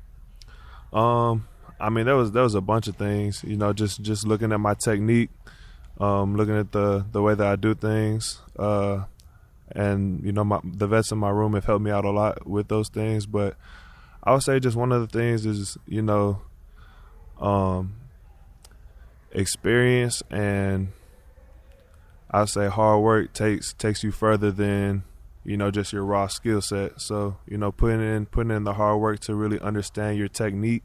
Um, 0.92 1.48
I 1.80 1.90
mean, 1.90 2.06
there 2.06 2.16
was 2.16 2.32
there 2.32 2.42
was 2.42 2.54
a 2.54 2.60
bunch 2.60 2.86
of 2.86 2.96
things. 2.96 3.42
You 3.46 3.56
know, 3.56 3.72
just 3.72 4.02
just 4.02 4.26
looking 4.26 4.52
at 4.52 4.60
my 4.60 4.74
technique, 4.74 5.30
um, 6.00 6.36
looking 6.36 6.56
at 6.56 6.72
the 6.72 7.04
the 7.10 7.22
way 7.22 7.34
that 7.34 7.46
I 7.46 7.56
do 7.56 7.74
things, 7.74 8.40
uh, 8.58 9.04
and 9.70 10.22
you 10.24 10.32
know, 10.32 10.44
my 10.44 10.60
the 10.64 10.86
vets 10.86 11.12
in 11.12 11.18
my 11.18 11.30
room 11.30 11.54
have 11.54 11.64
helped 11.64 11.84
me 11.84 11.90
out 11.90 12.04
a 12.04 12.10
lot 12.10 12.46
with 12.46 12.68
those 12.68 12.88
things. 12.88 13.26
But 13.26 13.56
I 14.22 14.32
would 14.32 14.42
say 14.42 14.58
just 14.60 14.76
one 14.76 14.92
of 14.92 15.00
the 15.00 15.18
things 15.18 15.46
is 15.46 15.78
you 15.86 16.02
know, 16.02 16.42
um, 17.40 17.94
experience 19.32 20.22
and 20.30 20.88
I'd 22.30 22.48
say 22.48 22.68
hard 22.68 23.02
work 23.02 23.32
takes 23.32 23.72
takes 23.74 24.02
you 24.02 24.10
further 24.10 24.50
than 24.50 25.04
you 25.44 25.56
know 25.56 25.70
just 25.70 25.92
your 25.92 26.04
raw 26.04 26.26
skill 26.26 26.60
set. 26.60 27.00
So 27.00 27.36
you 27.46 27.56
know 27.56 27.70
putting 27.70 28.00
in 28.00 28.26
putting 28.26 28.50
in 28.50 28.64
the 28.64 28.74
hard 28.74 29.00
work 29.00 29.20
to 29.20 29.34
really 29.36 29.60
understand 29.60 30.18
your 30.18 30.26
technique 30.28 30.82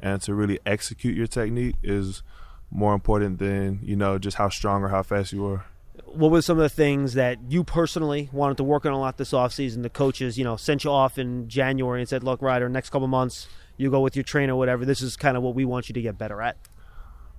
and 0.00 0.20
to 0.22 0.34
really 0.34 0.58
execute 0.66 1.16
your 1.16 1.28
technique 1.28 1.76
is 1.84 2.24
more 2.72 2.94
important 2.94 3.38
than 3.38 3.80
you 3.82 3.94
know 3.94 4.18
just 4.18 4.36
how 4.36 4.48
strong 4.48 4.82
or 4.82 4.88
how 4.88 5.02
fast 5.02 5.32
you 5.32 5.46
are. 5.46 5.64
What 6.06 6.30
were 6.30 6.42
some 6.42 6.58
of 6.58 6.62
the 6.62 6.68
things 6.68 7.14
that 7.14 7.38
you 7.48 7.64
personally 7.64 8.28
wanted 8.32 8.56
to 8.56 8.64
work 8.64 8.86
on 8.86 8.92
a 8.92 8.98
lot 8.98 9.18
this 9.18 9.32
offseason? 9.32 9.82
The 9.82 9.90
coaches, 9.90 10.38
you 10.38 10.44
know, 10.44 10.56
sent 10.56 10.84
you 10.84 10.90
off 10.90 11.18
in 11.18 11.48
January 11.48 12.00
and 12.00 12.08
said, 12.08 12.24
"Look, 12.24 12.40
Ryder, 12.42 12.68
next 12.68 12.90
couple 12.90 13.08
months, 13.08 13.46
you 13.76 13.90
go 13.90 14.00
with 14.00 14.16
your 14.16 14.22
trainer, 14.22 14.56
whatever. 14.56 14.84
This 14.84 15.02
is 15.02 15.16
kind 15.16 15.36
of 15.36 15.42
what 15.42 15.54
we 15.54 15.64
want 15.64 15.88
you 15.88 15.92
to 15.92 16.02
get 16.02 16.18
better 16.18 16.40
at." 16.40 16.56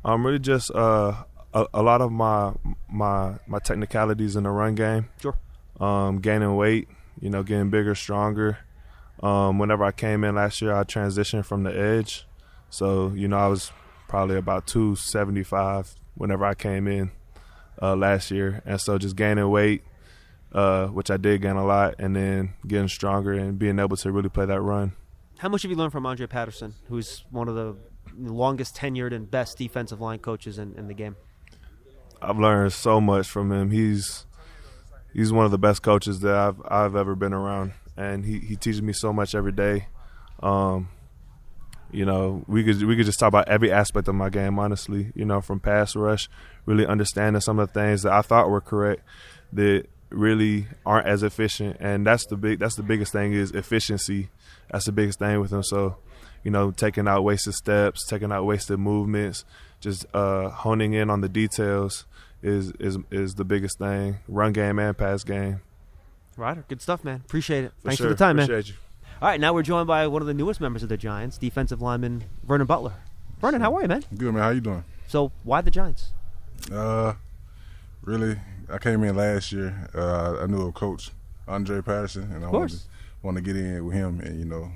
I'm 0.06 0.25
really 0.25 0.40
just 0.40 0.70
uh, 0.72 1.24
a, 1.54 1.66
a 1.74 1.84
lot 1.84 2.02
of 2.02 2.12
my 2.12 2.54
my 2.90 3.36
my 3.48 3.60
technicalities 3.60 4.36
in 4.36 4.44
the 4.44 4.52
run 4.52 4.75
game. 4.75 5.10
Sure. 5.22 5.38
Um, 5.80 6.20
gaining 6.20 6.56
weight, 6.56 6.88
you 7.20 7.30
know, 7.30 7.44
getting 7.44 7.70
bigger, 7.70 7.96
stronger. 7.96 8.60
Um, 9.22 9.58
whenever 9.58 9.84
I 9.84 9.92
came 9.92 10.24
in 10.24 10.36
last 10.36 10.62
year, 10.62 10.74
I 10.75 10.84
transitioned 10.84 11.46
from 11.46 11.63
the 11.63 11.78
edge, 11.78 12.28
so 12.70 13.12
you 13.16 13.28
know 13.28 13.38
I 13.38 13.48
was 13.48 13.72
probably 14.13 14.38
about 14.38 14.67
275 14.67 15.96
whenever 16.13 16.46
I 16.46 16.53
came 16.53 16.88
in 16.88 17.10
uh, 17.82 17.96
last 17.96 18.29
year, 18.29 18.62
and 18.63 18.79
so 18.79 19.00
just 19.00 19.15
gaining 19.15 19.50
weight, 19.50 19.82
uh, 20.51 20.86
which 20.86 21.10
I 21.10 21.17
did 21.17 21.41
gain 21.41 21.55
a 21.55 21.65
lot, 21.65 21.96
and 21.98 22.15
then 22.15 22.53
getting 22.67 22.89
stronger 22.89 23.34
and 23.34 23.58
being 23.58 23.79
able 23.79 23.98
to 23.98 24.12
really 24.12 24.29
play 24.29 24.46
that 24.46 24.62
run. 24.62 24.91
How 25.39 25.50
much 25.50 25.63
have 25.63 25.72
you 25.72 25.77
learned 25.77 25.93
from 25.93 26.05
Andre 26.05 26.27
Patterson, 26.27 26.75
who's 26.89 27.25
one 27.32 27.48
of 27.48 27.55
the 27.55 27.75
longest 28.15 28.75
tenured 28.75 29.15
and 29.15 29.32
best 29.32 29.58
defensive 29.58 30.00
line 30.00 30.20
coaches 30.20 30.60
in, 30.60 30.75
in 30.77 30.88
the 30.88 30.93
game? 30.93 31.15
I've 32.22 32.38
learned 32.38 32.72
so 32.72 33.01
much 33.01 33.27
from 33.27 33.51
him. 33.51 33.72
He's 33.72 34.27
he's 35.12 35.34
one 35.34 35.46
of 35.46 35.50
the 35.50 35.58
best 35.58 35.82
coaches 35.82 36.20
that 36.20 36.36
I've 36.36 36.62
I've 36.67 36.96
ever 36.96 37.15
been 37.15 37.34
around, 37.34 37.74
and 37.98 38.24
he, 38.24 38.38
he 38.38 38.58
teaches 38.58 38.84
me 38.84 38.93
so 38.93 39.12
much 39.12 39.34
every 39.34 39.53
day. 39.53 39.88
Um, 40.39 40.89
you 41.94 42.06
know, 42.06 42.44
we 42.48 42.64
could 42.64 42.84
we 42.84 42.96
could 42.96 43.06
just 43.06 43.20
talk 43.20 43.28
about 43.28 43.48
every 43.48 43.72
aspect 43.72 44.08
of 44.08 44.16
my 44.16 44.30
game, 44.30 44.60
honestly. 44.60 45.12
You 45.16 45.26
know, 45.26 45.42
from 45.42 45.60
pass 45.60 45.96
rush, 45.96 46.30
really 46.66 46.86
understanding 46.86 47.42
some 47.42 47.60
of 47.60 47.72
the 47.72 47.74
things 47.74 48.04
that 48.04 48.12
I 48.12 48.22
thought 48.22 48.50
were 48.50 48.62
correct 48.62 49.02
that 49.54 49.86
really 50.10 50.68
aren't 50.86 51.08
as 51.08 51.24
efficient, 51.24 51.78
and 51.80 52.06
that's 52.06 52.26
the 52.26 52.38
big 52.38 52.60
that's 52.60 52.76
the 52.76 52.84
biggest 52.84 53.12
thing 53.12 53.34
is 53.34 53.52
efficiency. 53.52 54.30
That's 54.72 54.86
the 54.86 54.92
biggest 54.92 55.20
thing 55.20 55.40
with 55.40 55.52
him. 55.52 55.64
So, 55.64 55.98
you 56.44 56.52
know, 56.52 56.72
taking 56.72 57.08
out 57.08 57.24
wasted 57.24 57.54
steps, 57.54 58.06
taking 58.08 58.32
out 58.32 58.46
wasted 58.46 58.80
movements, 58.80 59.46
just 59.80 60.06
uh, 60.14 60.50
honing 60.50 60.94
in 60.94 61.10
on 61.10 61.22
the 61.22 61.30
details 61.30 62.06
is 62.42 62.72
is 62.80 62.98
is 63.12 63.36
the 63.36 63.46
biggest 63.46 63.80
thing. 63.80 64.18
Run 64.28 64.54
game 64.54 64.80
and 64.80 64.98
pass 64.98 65.24
game. 65.24 65.62
Ryder, 66.36 66.66
good 66.68 66.82
stuff, 66.82 67.04
man. 67.04 67.22
Appreciate 67.26 67.66
it. 67.66 67.74
For 67.78 67.90
Thanks 67.90 67.98
sure. 67.98 68.08
for 68.08 68.14
the 68.14 68.18
time, 68.18 68.38
man. 68.38 68.46
Appreciate 68.46 68.74
you. 68.74 68.83
All 69.24 69.30
right, 69.30 69.39
now 69.39 69.53
we're 69.53 69.63
joined 69.63 69.88
by 69.88 70.06
one 70.08 70.22
of 70.22 70.27
the 70.27 70.34
newest 70.34 70.60
members 70.60 70.84
of 70.84 70.89
the 70.89 70.98
Giants, 70.98 71.38
defensive 71.38 71.82
lineman 71.82 72.25
Vernon 72.46 72.68
Butler. 72.68 72.96
Vernon, 73.39 73.62
how 73.62 73.74
are 73.74 73.82
you, 73.82 73.88
man? 73.88 74.03
Good 74.18 74.34
man, 74.34 74.44
how 74.44 74.50
you 74.50 74.60
doing? 74.60 74.84
So, 75.08 75.32
why 75.44 75.62
the 75.62 75.72
Giants? 75.72 76.12
Uh, 76.70 77.13
really, 78.01 78.36
I 78.68 78.80
came 78.80 79.01
in 79.01 79.15
last 79.15 79.53
year. 79.53 79.89
Uh, 79.96 80.39
I 80.42 80.48
knew 80.48 80.68
a 80.68 80.74
coach, 80.74 81.12
Andre 81.48 81.80
Patterson, 81.80 82.34
and 82.34 82.44
I 82.44 82.50
wanted 82.50 82.72
to, 82.72 82.84
wanted 83.22 83.46
to 83.46 83.53
get 83.53 83.56
in 83.56 83.86
with 83.86 83.96
him 83.96 84.20
and 84.20 84.38
you 84.38 84.44
know, 84.44 84.70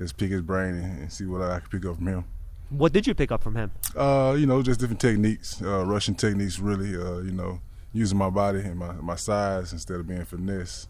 just 0.00 0.16
pick 0.16 0.32
his 0.32 0.42
brain 0.42 0.74
and, 0.74 1.02
and 1.02 1.12
see 1.12 1.26
what 1.26 1.40
I 1.40 1.60
could 1.60 1.70
pick 1.70 1.88
up 1.88 1.94
from 1.94 2.08
him. 2.08 2.24
What 2.70 2.92
did 2.92 3.06
you 3.06 3.14
pick 3.14 3.30
up 3.30 3.40
from 3.40 3.54
him? 3.54 3.70
Uh, 3.94 4.34
you 4.36 4.46
know, 4.46 4.64
just 4.64 4.80
different 4.80 5.00
techniques, 5.00 5.62
uh, 5.62 5.86
rushing 5.86 6.16
techniques. 6.16 6.58
Really, 6.58 6.96
uh, 6.96 7.20
you 7.20 7.30
know, 7.30 7.60
using 7.92 8.18
my 8.18 8.30
body 8.30 8.62
and 8.62 8.76
my 8.76 8.94
my 8.94 9.14
size 9.14 9.72
instead 9.72 10.00
of 10.00 10.08
being 10.08 10.24
finesse. 10.24 10.88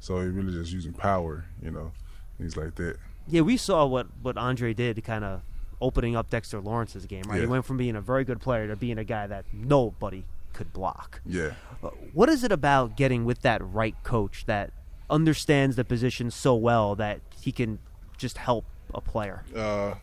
So 0.00 0.18
he 0.22 0.28
really 0.28 0.52
just 0.52 0.72
using 0.72 0.94
power, 0.94 1.44
you 1.62 1.70
know, 1.70 1.92
things 2.38 2.56
like 2.56 2.74
that. 2.76 2.96
Yeah, 3.28 3.42
we 3.42 3.56
saw 3.56 3.86
what, 3.86 4.06
what 4.22 4.36
Andre 4.36 4.74
did 4.74 5.02
kind 5.04 5.24
of 5.24 5.42
opening 5.80 6.16
up 6.16 6.30
Dexter 6.30 6.60
Lawrence's 6.60 7.06
game, 7.06 7.22
right? 7.26 7.40
He 7.40 7.46
went 7.46 7.64
from 7.64 7.76
being 7.76 7.96
a 7.96 8.00
very 8.00 8.24
good 8.24 8.40
player 8.40 8.66
to 8.68 8.76
being 8.76 8.98
a 8.98 9.04
guy 9.04 9.26
that 9.26 9.44
nobody 9.52 10.24
could 10.52 10.72
block. 10.72 11.20
Yeah. 11.26 11.52
Uh, 11.82 11.88
What 12.12 12.28
is 12.28 12.44
it 12.44 12.52
about 12.52 12.96
getting 12.96 13.24
with 13.24 13.42
that 13.42 13.60
right 13.64 13.94
coach 14.04 14.44
that 14.46 14.72
understands 15.10 15.76
the 15.76 15.84
position 15.84 16.30
so 16.30 16.54
well 16.54 16.94
that 16.96 17.20
he 17.40 17.52
can 17.52 17.78
just 18.18 18.38
help 18.38 18.64
a 18.94 19.00
player? 19.00 19.44
Uh, 19.54 19.94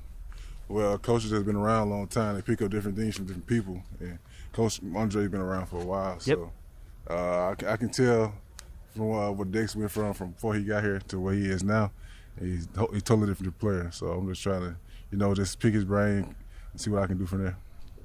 well, 0.67 0.97
coaches 0.97 1.31
has 1.31 1.43
been 1.43 1.55
around 1.55 1.87
a 1.87 1.91
long 1.91 2.07
time. 2.07 2.35
They 2.35 2.41
pick 2.41 2.61
up 2.61 2.71
different 2.71 2.97
things 2.97 3.15
from 3.15 3.25
different 3.25 3.47
people. 3.47 3.83
And 3.99 4.19
Coach 4.53 4.79
Andre's 4.95 5.29
been 5.29 5.41
around 5.41 5.67
for 5.67 5.81
a 5.81 5.85
while, 5.85 6.19
so 6.19 6.51
uh, 7.09 7.49
I, 7.51 7.55
can- 7.55 7.67
I 7.67 7.77
can 7.77 7.89
tell 7.89 8.33
from 8.95 9.11
uh, 9.11 9.31
what 9.31 9.51
Dex 9.51 9.75
went 9.75 9.91
from 9.91 10.13
from 10.13 10.31
before 10.31 10.55
he 10.55 10.63
got 10.63 10.83
here 10.83 10.99
to 11.07 11.19
where 11.19 11.33
he 11.33 11.45
is 11.45 11.63
now. 11.63 11.91
He's 12.39 12.67
he's 12.91 13.03
totally 13.03 13.27
different 13.27 13.57
player. 13.59 13.89
So 13.91 14.07
I'm 14.07 14.27
just 14.27 14.41
trying 14.41 14.61
to, 14.61 14.75
you 15.11 15.17
know, 15.17 15.33
just 15.33 15.59
pick 15.59 15.73
his 15.73 15.85
brain 15.85 16.35
and 16.71 16.81
see 16.81 16.89
what 16.89 17.03
I 17.03 17.07
can 17.07 17.17
do 17.17 17.25
from 17.25 17.43
there. 17.43 17.57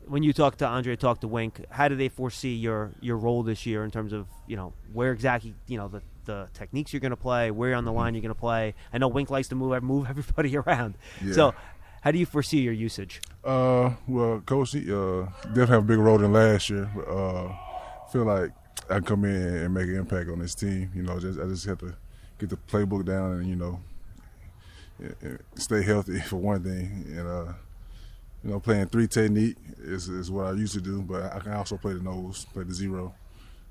When 0.07 0.23
you 0.23 0.33
talk 0.33 0.57
to 0.59 0.67
Andre, 0.67 0.97
talk 0.97 1.21
to 1.21 1.29
Wink, 1.29 1.65
how 1.71 1.89
do 1.89 1.97
they 1.97 2.11
foresee 2.11 2.55
your, 2.55 2.93
your 3.01 3.17
role 3.17 3.43
this 3.43 3.65
year 3.65 3.85
in 3.85 3.91
terms 3.91 4.13
of, 4.13 4.27
you 4.47 4.55
know, 4.55 4.75
where 4.93 5.13
exactly, 5.13 5.55
you 5.67 5.79
know, 5.79 5.89
the, 5.89 6.03
the 6.27 6.49
techniques 6.53 6.93
you're 6.93 7.01
going 7.01 7.11
to 7.11 7.17
play, 7.17 7.51
where 7.51 7.75
on 7.75 7.87
the 7.87 7.93
line 7.93 8.15
you're 8.15 8.21
going 8.21 8.35
to 8.35 8.39
play? 8.39 8.75
I 8.93 8.99
know 8.99 9.09
Wink 9.09 9.31
likes 9.31 9.49
to 9.49 9.55
move 9.55 9.83
move 9.83 10.07
everybody 10.11 10.57
around. 10.57 10.97
Yeah. 11.25 11.33
So, 11.33 11.55
how 12.03 12.11
do 12.11 12.19
you 12.19 12.27
foresee 12.27 12.61
your 12.61 12.75
usage? 12.75 13.23
Uh, 13.43 13.95
well, 14.07 14.41
coach, 14.45 14.73
he 14.73 14.93
uh, 14.93 15.23
definitely 15.43 15.67
have 15.67 15.85
a 15.85 15.87
bigger 15.87 16.03
role 16.03 16.19
than 16.19 16.35
last 16.35 16.69
year. 16.69 16.91
But, 16.95 17.09
uh, 17.09 17.55
feel 18.13 18.25
like 18.25 18.51
I 18.91 18.95
can 18.97 19.05
come 19.05 19.25
in 19.25 19.57
and 19.57 19.73
make 19.73 19.87
an 19.87 19.97
impact 19.97 20.29
on 20.29 20.39
this 20.39 20.55
team. 20.55 20.91
You 20.95 21.03
know, 21.03 21.19
just 21.19 21.41
I 21.41 21.45
just 21.45 21.65
have 21.65 21.79
to 21.79 21.95
get 22.39 22.51
the 22.51 22.57
playbook 22.57 23.07
down 23.07 23.33
and 23.33 23.49
you 23.49 23.57
know, 23.57 23.81
stay 25.57 25.83
healthy 25.83 26.21
for 26.29 26.37
one 26.37 26.63
thing. 26.63 27.05
And 27.09 27.27
uh, 27.29 27.53
you 28.43 28.51
know, 28.51 28.61
playing 28.61 28.87
three 28.89 29.07
technique 29.09 29.57
is 29.79 30.09
is 30.09 30.31
what 30.31 30.47
I 30.47 30.53
used 30.53 30.75
to 30.75 30.81
do, 30.81 31.03
but 31.03 31.33
I 31.35 31.39
can 31.41 31.53
also 31.53 31.77
play 31.77 31.95
the 31.95 32.01
nose, 32.03 32.47
play 32.53 32.65
the 32.65 32.75
zero. 32.75 33.15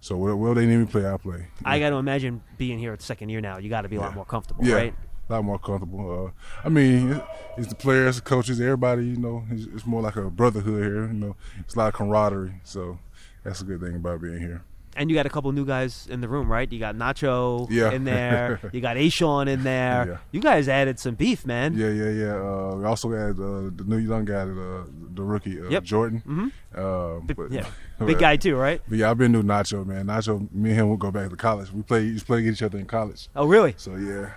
So 0.02 0.18
where, 0.18 0.36
where 0.36 0.54
they 0.54 0.66
need 0.66 0.78
me 0.78 0.86
to 0.86 0.92
play, 0.92 1.10
I 1.10 1.16
play. 1.16 1.48
I 1.64 1.80
got 1.80 1.92
to 1.92 1.96
imagine 1.96 2.44
being 2.58 2.78
here 2.78 2.92
at 2.92 3.00
the 3.00 3.06
second 3.06 3.30
year 3.30 3.40
now, 3.40 3.58
you 3.58 3.70
got 3.70 3.84
to 3.84 3.90
be 3.90 3.96
a 3.96 4.02
lot 4.02 4.14
more 4.14 4.26
comfortable, 4.26 4.66
yeah, 4.66 4.76
right? 4.76 4.96
a 5.30 5.34
lot 5.34 5.46
more 5.46 5.58
comfortable. 5.58 6.26
Uh, 6.28 6.32
I 6.66 6.68
mean, 6.70 7.14
it- 7.14 7.24
it's 7.56 7.68
the 7.68 7.76
players, 7.76 8.18
the 8.18 8.22
coaches, 8.24 8.60
everybody. 8.60 9.06
You 9.06 9.16
know, 9.18 9.46
it's, 9.50 9.66
it's 9.74 9.86
more 9.86 10.02
like 10.02 10.18
a 10.18 10.30
brotherhood 10.30 10.84
here. 10.84 11.06
You 11.08 11.14
know, 11.14 11.36
it's 11.62 11.76
a 11.76 11.80
lot 11.80 11.88
of 11.88 11.94
camaraderie. 11.94 12.56
So 12.66 13.00
that's 13.44 13.62
a 13.62 13.64
good 13.64 13.80
thing 13.80 13.96
about 13.96 14.22
being 14.22 14.40
here. 14.40 14.64
And 14.96 15.10
you 15.10 15.16
got 15.16 15.26
a 15.26 15.30
couple 15.30 15.52
new 15.54 15.66
guys 15.66 16.08
in 16.10 16.22
the 16.22 16.28
room, 16.28 16.52
right? 16.52 16.72
You 16.72 16.78
got 16.80 16.96
Nacho 16.96 17.68
Yeah. 17.72 17.92
in 17.92 18.04
there. 18.04 18.60
you 18.74 18.80
got 18.80 18.96
A'Shawn 18.96 19.48
in 19.48 19.64
there. 19.64 20.08
Yeah. 20.08 20.18
You 20.32 20.40
guys 20.40 20.68
added 20.68 21.00
some 21.00 21.16
beef, 21.16 21.46
man. 21.48 21.74
Yeah, 21.76 21.90
yeah, 21.90 22.10
yeah. 22.10 22.36
Uh, 22.36 22.76
we 22.76 22.86
also 22.86 23.10
had 23.12 23.32
uh, 23.40 23.72
the 23.76 23.84
new 23.88 23.98
young 23.98 24.24
guy, 24.26 24.46
the, 24.46 24.86
the 25.16 25.24
rookie, 25.24 25.60
uh, 25.60 25.70
Yep. 25.70 25.84
Jordon. 25.84 26.24
Mhm. 26.26 26.52
Um, 26.78 27.26
Big- 27.26 27.38
but- 27.38 27.52
yeah. 27.52 27.66
Big 28.06 28.20
guy 28.20 28.36
too, 28.36 28.56
right? 28.56 28.82
But 28.88 28.98
yeah, 28.98 29.10
I've 29.10 29.18
been 29.18 29.32
new 29.32 29.42
Nacho, 29.44 29.86
man. 29.86 30.08
Nacho, 30.08 30.52
me 30.54 30.72
and 30.72 30.80
him 30.82 30.90
will 30.90 30.98
go 30.98 31.10
back 31.10 31.30
to 31.30 31.36
college. 31.38 31.72
We 31.72 31.82
play, 31.84 32.02
used 32.04 32.22
to 32.22 32.26
play 32.28 32.40
against 32.40 32.62
each 32.62 32.66
other 32.66 32.78
in 32.78 32.86
college. 32.86 33.30
Oh, 33.36 33.46
really? 33.46 33.74
So 33.78 33.96
yeah, 33.96 34.32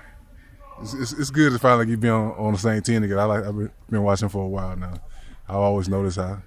it's, 0.80 0.94
it's, 0.94 1.12
it's 1.12 1.30
good 1.30 1.52
to 1.52 1.58
finally 1.58 1.86
get 1.86 2.00
be 2.00 2.08
on, 2.08 2.30
on 2.32 2.52
the 2.52 2.58
same 2.58 2.80
team 2.82 3.02
again. 3.02 3.18
I 3.18 3.24
like 3.24 3.44
I've 3.44 3.56
been, 3.56 3.70
been 3.90 4.02
watching 4.04 4.28
for 4.28 4.44
a 4.44 4.48
while 4.48 4.76
now. 4.76 4.94
I 5.48 5.54
always 5.54 5.88
notice 5.88 6.16
how 6.16 6.42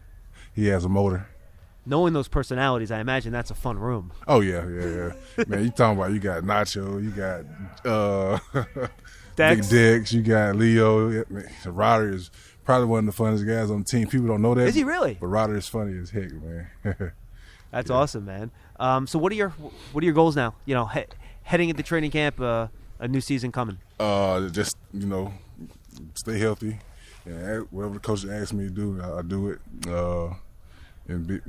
he 0.56 0.68
has 0.68 0.86
a 0.86 0.90
motor. 0.90 1.28
Knowing 1.86 2.14
those 2.14 2.28
personalities, 2.28 2.92
I 2.92 3.00
imagine 3.00 3.32
that's 3.32 3.50
a 3.52 3.56
fun 3.56 3.80
room. 3.80 4.12
Oh 4.28 4.42
yeah, 4.42 4.68
yeah, 4.68 5.12
yeah. 5.38 5.44
Man, 5.48 5.64
you 5.64 5.70
talking 5.72 5.98
about 5.98 6.12
you 6.12 6.20
got 6.20 6.44
Nacho, 6.44 7.02
you 7.04 7.10
got 7.12 7.46
uh, 7.90 8.40
Dex. 9.36 9.70
Big 9.70 10.00
Dex, 10.02 10.14
you 10.14 10.22
got 10.22 10.56
Leo. 10.56 11.10
Yeah, 11.10 11.24
Ryder 11.66 12.14
is 12.14 12.30
probably 12.66 12.88
one 12.88 13.00
of 13.00 13.06
the 13.08 13.12
funniest 13.14 13.48
guys 13.48 13.72
on 13.72 13.80
the 13.80 13.86
team. 13.86 14.08
People 14.08 14.28
don't 14.28 14.42
know 14.42 14.54
that. 14.54 14.68
Is 14.68 14.76
he 14.76 14.84
really? 14.84 15.18
But 15.20 15.28
Ryder 15.28 15.56
is 15.58 15.68
funny 15.68 15.98
as 15.98 16.10
heck, 16.12 16.32
man. 16.34 16.68
That's 17.72 17.90
awesome, 17.90 18.26
man. 18.26 18.52
Um, 18.80 19.08
so 19.08 19.18
what 19.20 19.32
are 19.32 19.36
your 19.36 19.50
what 19.92 20.04
are 20.04 20.06
your 20.06 20.14
goals 20.14 20.36
now? 20.36 20.56
You 20.66 20.76
know, 20.76 20.86
he- 20.88 21.06
heading 21.44 21.70
into 21.70 21.82
training 21.84 22.12
camp, 22.12 22.40
uh, 22.40 22.68
a 23.00 23.08
new 23.08 23.22
season 23.22 23.52
coming. 23.52 23.78
uh, 24.00 24.48
just 24.50 24.76
you 24.94 25.06
know, 25.08 25.34
stay 26.16 26.38
healthy, 26.40 26.78
and 27.26 27.66
whatever 27.72 27.96
the 27.96 28.00
coach 28.00 28.26
asks 28.26 28.54
me 28.54 28.66
to 28.66 28.70
do, 28.70 29.02
I, 29.02 29.20
I 29.20 29.22
do 29.22 29.50
it, 29.50 29.60
uh, 29.88 30.34
and 31.10 31.28
be, 31.28 31.40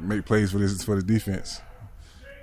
make 0.00 0.24
plays 0.24 0.52
for 0.52 0.58
this 0.58 0.82
for 0.84 0.96
the 0.96 1.02
defense. 1.02 1.60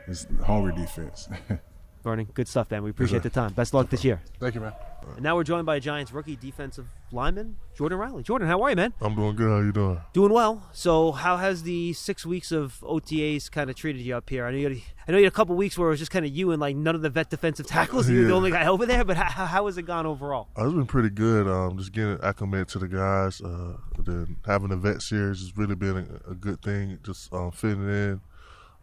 It's 0.07 0.25
hungry 0.45 0.73
defense. 0.75 1.29
Bernie, 2.03 2.27
good 2.33 2.47
stuff, 2.47 2.71
man. 2.71 2.83
We 2.83 2.89
appreciate 2.89 3.19
sir. 3.23 3.29
the 3.29 3.29
time. 3.29 3.53
Best 3.53 3.69
of 3.71 3.75
luck 3.75 3.89
this 3.89 4.03
year. 4.03 4.21
Thank 4.39 4.55
you, 4.55 4.61
man. 4.61 4.73
And 5.15 5.21
now 5.23 5.35
we're 5.35 5.43
joined 5.43 5.65
by 5.65 5.79
Giants 5.79 6.11
rookie 6.11 6.35
defensive 6.35 6.85
lineman 7.11 7.57
Jordon 7.75 7.97
Riley. 7.97 8.23
Jordon, 8.23 8.45
how 8.47 8.61
are 8.61 8.69
you, 8.69 8.75
man? 8.75 8.93
I'm 9.01 9.15
doing 9.15 9.35
good. 9.35 9.49
How 9.49 9.59
you 9.59 9.71
doing? 9.71 9.99
Doing 10.13 10.31
well. 10.31 10.69
So, 10.73 11.11
how 11.11 11.37
has 11.37 11.63
the 11.63 11.93
six 11.93 12.25
weeks 12.25 12.51
of 12.51 12.79
OTAs 12.81 13.49
kind 13.51 13.69
of 13.69 13.75
treated 13.75 14.01
you 14.03 14.15
up 14.15 14.29
here? 14.29 14.45
I 14.45 14.51
know 14.51 14.57
you 14.57 14.69
had, 14.69 14.77
I 15.07 15.11
know 15.11 15.17
you 15.17 15.23
had 15.23 15.33
a 15.33 15.35
couple 15.35 15.55
weeks 15.55 15.77
where 15.77 15.87
it 15.87 15.91
was 15.91 15.99
just 15.99 16.11
kind 16.11 16.23
of 16.25 16.31
you 16.31 16.51
and 16.51 16.61
like 16.61 16.75
none 16.75 16.93
of 16.93 17.01
the 17.01 17.09
vet 17.09 17.29
defensive 17.31 17.65
tackles. 17.65 18.09
You 18.09 18.21
were 18.21 18.27
the 18.27 18.33
only 18.33 18.51
guy 18.51 18.67
over 18.67 18.85
there. 18.85 19.03
But 19.03 19.17
how, 19.17 19.45
how 19.45 19.65
has 19.65 19.77
it 19.77 19.83
gone 19.83 20.05
overall? 20.05 20.49
Uh, 20.57 20.65
It's 20.65 20.73
been 20.75 20.85
pretty 20.85 21.09
good. 21.09 21.47
Um, 21.47 21.77
just 21.77 21.91
getting 21.91 22.19
acclimated 22.21 22.67
to 22.69 22.79
the 22.79 22.87
guys. 22.87 23.41
Uh, 23.41 23.77
then 23.97 24.37
having 24.45 24.69
the 24.69 24.77
vet 24.77 25.01
series 25.01 25.39
has 25.39 25.57
really 25.57 25.75
been 25.75 25.97
a, 26.27 26.31
a 26.31 26.35
good 26.35 26.61
thing. 26.61 26.99
Just 27.03 27.33
um, 27.33 27.51
fitting 27.51 27.87
in. 27.87 28.21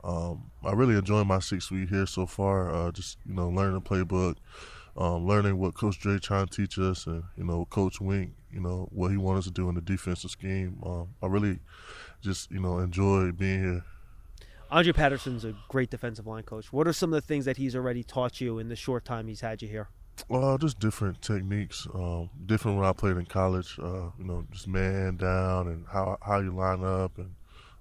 Um, 0.04 0.50
I 0.64 0.72
really 0.72 0.96
enjoy 0.96 1.24
my 1.24 1.40
six 1.40 1.70
week 1.70 1.88
here 1.88 2.06
so 2.06 2.26
far. 2.26 2.72
Uh, 2.74 2.92
just 2.92 3.18
you 3.26 3.34
know, 3.34 3.48
learning 3.48 3.74
the 3.74 3.80
playbook, 3.80 4.36
um, 4.96 5.26
learning 5.26 5.58
what 5.58 5.74
Coach 5.74 5.98
Dre 5.98 6.18
trying 6.18 6.46
to 6.46 6.56
teach 6.56 6.78
us, 6.78 7.06
and 7.06 7.24
you 7.36 7.44
know, 7.44 7.66
Coach 7.66 8.00
Wink, 8.00 8.32
you 8.52 8.60
know, 8.60 8.88
what 8.92 9.10
he 9.10 9.16
wants 9.16 9.40
us 9.40 9.44
to 9.46 9.50
do 9.50 9.68
in 9.68 9.74
the 9.74 9.80
defensive 9.80 10.30
scheme. 10.30 10.78
Um, 10.84 11.08
I 11.22 11.26
really 11.26 11.58
just 12.20 12.50
you 12.50 12.60
know 12.60 12.78
enjoy 12.78 13.32
being 13.32 13.62
here. 13.62 13.84
Andre 14.70 14.92
Patterson's 14.92 15.44
a 15.44 15.54
great 15.68 15.90
defensive 15.90 16.26
line 16.26 16.42
coach. 16.42 16.72
What 16.72 16.86
are 16.86 16.92
some 16.92 17.12
of 17.12 17.20
the 17.20 17.26
things 17.26 17.46
that 17.46 17.56
he's 17.56 17.74
already 17.74 18.04
taught 18.04 18.40
you 18.40 18.58
in 18.58 18.68
the 18.68 18.76
short 18.76 19.04
time 19.04 19.26
he's 19.26 19.40
had 19.40 19.62
you 19.62 19.68
here? 19.68 19.88
Uh, 20.30 20.58
just 20.58 20.78
different 20.78 21.22
techniques, 21.22 21.86
um, 21.94 22.28
different 22.44 22.76
when 22.76 22.86
I 22.86 22.92
played 22.92 23.16
in 23.16 23.24
college. 23.24 23.78
Uh, 23.78 24.10
you 24.18 24.24
know, 24.24 24.44
just 24.50 24.68
man 24.68 25.16
down 25.16 25.68
and 25.68 25.86
how 25.90 26.18
how 26.20 26.40
you 26.40 26.50
line 26.50 26.84
up, 26.84 27.18
and 27.18 27.34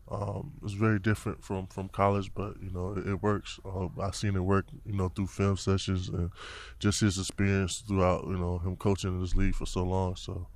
um, 0.10 0.54
it's 0.64 0.74
very 0.74 1.00
different 1.00 1.44
from, 1.44 1.68
from 1.68 1.90
college. 1.90 2.32
But 2.34 2.62
you 2.62 2.72
know, 2.72 2.94
it, 2.98 3.08
it 3.08 3.24
works. 3.24 3.60
Uh, 3.66 3.88
I've 4.02 4.16
seen 4.16 4.36
it 4.36 4.40
work. 4.40 4.66
You 4.86 4.96
know, 4.96 5.10
through 5.10 5.28
film 5.28 5.58
sessions 5.58 6.10
and 6.10 6.32
just 6.80 7.02
his 7.02 7.18
experience 7.18 7.84
throughout. 7.88 8.26
You 8.26 8.38
know, 8.38 8.60
him 8.60 8.76
coaching 8.76 9.12
in 9.16 9.22
this 9.22 9.36
league 9.36 9.56
for 9.56 9.66
so 9.66 9.84
long. 9.84 10.16
So 10.16 10.48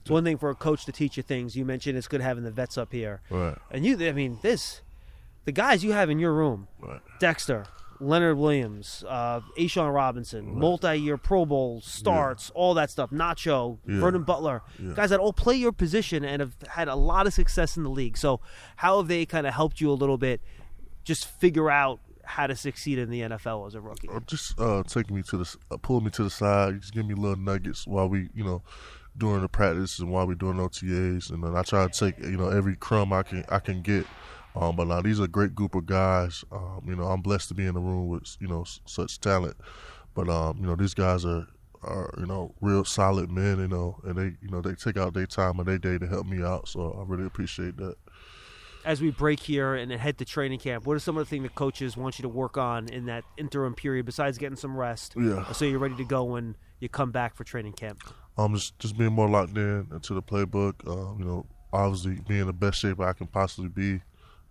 It's 0.00 0.10
one 0.10 0.24
thing 0.24 0.38
for 0.38 0.50
a 0.50 0.54
coach 0.54 0.84
to 0.86 0.92
teach 0.92 1.16
you 1.16 1.22
things. 1.22 1.56
You 1.56 1.64
mentioned 1.64 1.96
it's 1.98 2.08
good 2.08 2.20
having 2.20 2.44
the 2.44 2.50
vets 2.50 2.76
up 2.78 2.92
here. 2.92 3.22
right, 3.30 3.56
And 3.70 3.84
you, 3.84 3.96
I 4.08 4.12
mean, 4.12 4.38
this, 4.42 4.82
the 5.44 5.52
guys 5.52 5.82
you 5.82 5.92
have 5.92 6.10
in 6.10 6.18
your 6.18 6.32
room, 6.32 6.68
right, 6.80 7.00
Dexter, 7.18 7.66
Leonard 8.00 8.36
Williams, 8.38 9.04
uh, 9.08 9.40
A'Shawn 9.58 9.92
Robinson, 9.94 10.58
multi-year 10.58 11.16
Pro 11.16 11.44
Bowl 11.46 11.80
starts, 11.80 12.50
all 12.54 12.74
that 12.74 12.90
stuff. 12.90 13.10
Nacho, 13.10 13.78
Yeah. 13.86 14.00
Vernon 14.00 14.22
Butler, 14.22 14.62
Yeah. 14.78 14.92
guys 14.94 15.10
that 15.10 15.20
all 15.20 15.32
play 15.32 15.54
your 15.56 15.72
position 15.72 16.24
and 16.24 16.40
have 16.40 16.56
had 16.68 16.88
a 16.88 16.94
lot 16.96 17.26
of 17.26 17.34
success 17.34 17.76
in 17.76 17.82
the 17.82 17.90
league. 17.90 18.16
So, 18.16 18.40
how 18.76 18.98
have 18.98 19.08
they 19.08 19.24
kind 19.26 19.46
of 19.46 19.54
helped 19.54 19.80
you 19.80 19.90
a 19.90 19.94
little 19.94 20.18
bit, 20.18 20.40
just 21.04 21.26
figure 21.26 21.70
out 21.70 22.00
how 22.26 22.46
to 22.46 22.56
succeed 22.56 22.98
in 22.98 23.10
the 23.10 23.20
NFL 23.20 23.66
as 23.66 23.74
a 23.74 23.80
rookie? 23.80 24.08
or 24.08 24.20
just 24.20 24.58
uh, 24.58 24.82
taking 24.84 25.14
me 25.16 25.22
to 25.24 25.36
the 25.36 25.56
uh, 25.70 25.76
pulling 25.76 26.04
me 26.04 26.10
to 26.12 26.24
the 26.24 26.30
side, 26.30 26.80
just 26.80 26.92
give 26.94 27.06
me 27.06 27.14
little 27.14 27.36
nuggets 27.36 27.86
while 27.86 28.08
we, 28.08 28.30
you 28.34 28.42
know, 28.44 28.62
during 29.16 29.42
the 29.42 29.48
practice 29.48 29.98
and 30.00 30.10
while 30.10 30.26
we 30.26 30.34
doing 30.34 30.56
OTAs, 30.56 31.30
and 31.30 31.44
then 31.44 31.54
I 31.54 31.62
try 31.62 31.86
to 31.86 31.92
take 31.92 32.18
you 32.18 32.36
know 32.36 32.48
every 32.48 32.74
crumb 32.76 33.12
I 33.12 33.22
can 33.22 33.44
I 33.48 33.58
can 33.60 33.82
get. 33.82 34.06
Um, 34.54 34.76
but 34.76 34.86
now 34.86 35.02
these 35.02 35.18
are 35.20 35.24
a 35.24 35.28
great 35.28 35.54
group 35.54 35.74
of 35.74 35.86
guys. 35.86 36.44
Um, 36.52 36.82
you 36.86 36.94
know, 36.94 37.04
I'm 37.04 37.20
blessed 37.22 37.48
to 37.48 37.54
be 37.54 37.66
in 37.66 37.74
the 37.74 37.80
room 37.80 38.08
with 38.08 38.36
you 38.40 38.46
know 38.48 38.62
s- 38.62 38.80
such 38.86 39.20
talent. 39.20 39.56
But 40.14 40.28
um, 40.28 40.58
you 40.60 40.66
know, 40.66 40.76
these 40.76 40.94
guys 40.94 41.24
are 41.24 41.46
are 41.82 42.14
you 42.18 42.26
know 42.26 42.54
real 42.60 42.84
solid 42.84 43.30
men. 43.30 43.58
You 43.58 43.68
know, 43.68 44.00
and 44.04 44.16
they 44.16 44.36
you 44.40 44.50
know 44.50 44.60
they 44.60 44.74
take 44.74 44.96
out 44.96 45.14
their 45.14 45.26
time 45.26 45.58
of 45.58 45.66
their 45.66 45.78
day 45.78 45.98
to 45.98 46.06
help 46.06 46.26
me 46.26 46.42
out. 46.42 46.68
So 46.68 46.96
I 46.98 47.02
really 47.10 47.26
appreciate 47.26 47.76
that. 47.78 47.96
As 48.84 49.00
we 49.00 49.10
break 49.10 49.40
here 49.40 49.74
and 49.74 49.90
head 49.90 50.18
to 50.18 50.26
training 50.26 50.58
camp, 50.58 50.86
what 50.86 50.94
are 50.94 51.00
some 51.00 51.16
of 51.16 51.24
the 51.26 51.30
things 51.30 51.44
that 51.44 51.54
coaches 51.54 51.96
want 51.96 52.18
you 52.18 52.22
to 52.24 52.28
work 52.28 52.58
on 52.58 52.86
in 52.90 53.06
that 53.06 53.24
interim 53.38 53.74
period 53.74 54.04
besides 54.04 54.36
getting 54.36 54.56
some 54.56 54.76
rest? 54.76 55.14
Yeah. 55.18 55.50
So 55.52 55.64
you're 55.64 55.78
ready 55.78 55.96
to 55.96 56.04
go 56.04 56.22
when 56.24 56.54
you 56.80 56.90
come 56.90 57.10
back 57.10 57.34
for 57.34 57.44
training 57.44 57.72
camp. 57.72 58.00
Um, 58.36 58.54
just 58.54 58.78
just 58.78 58.98
being 58.98 59.12
more 59.12 59.28
locked 59.28 59.56
in 59.56 59.88
into 59.90 60.12
the 60.12 60.22
playbook. 60.22 60.86
Um, 60.86 61.18
you 61.18 61.24
know, 61.24 61.46
obviously 61.72 62.20
being 62.28 62.42
in 62.42 62.46
the 62.46 62.52
best 62.52 62.78
shape 62.78 63.00
I 63.00 63.14
can 63.14 63.26
possibly 63.26 63.70
be, 63.70 64.02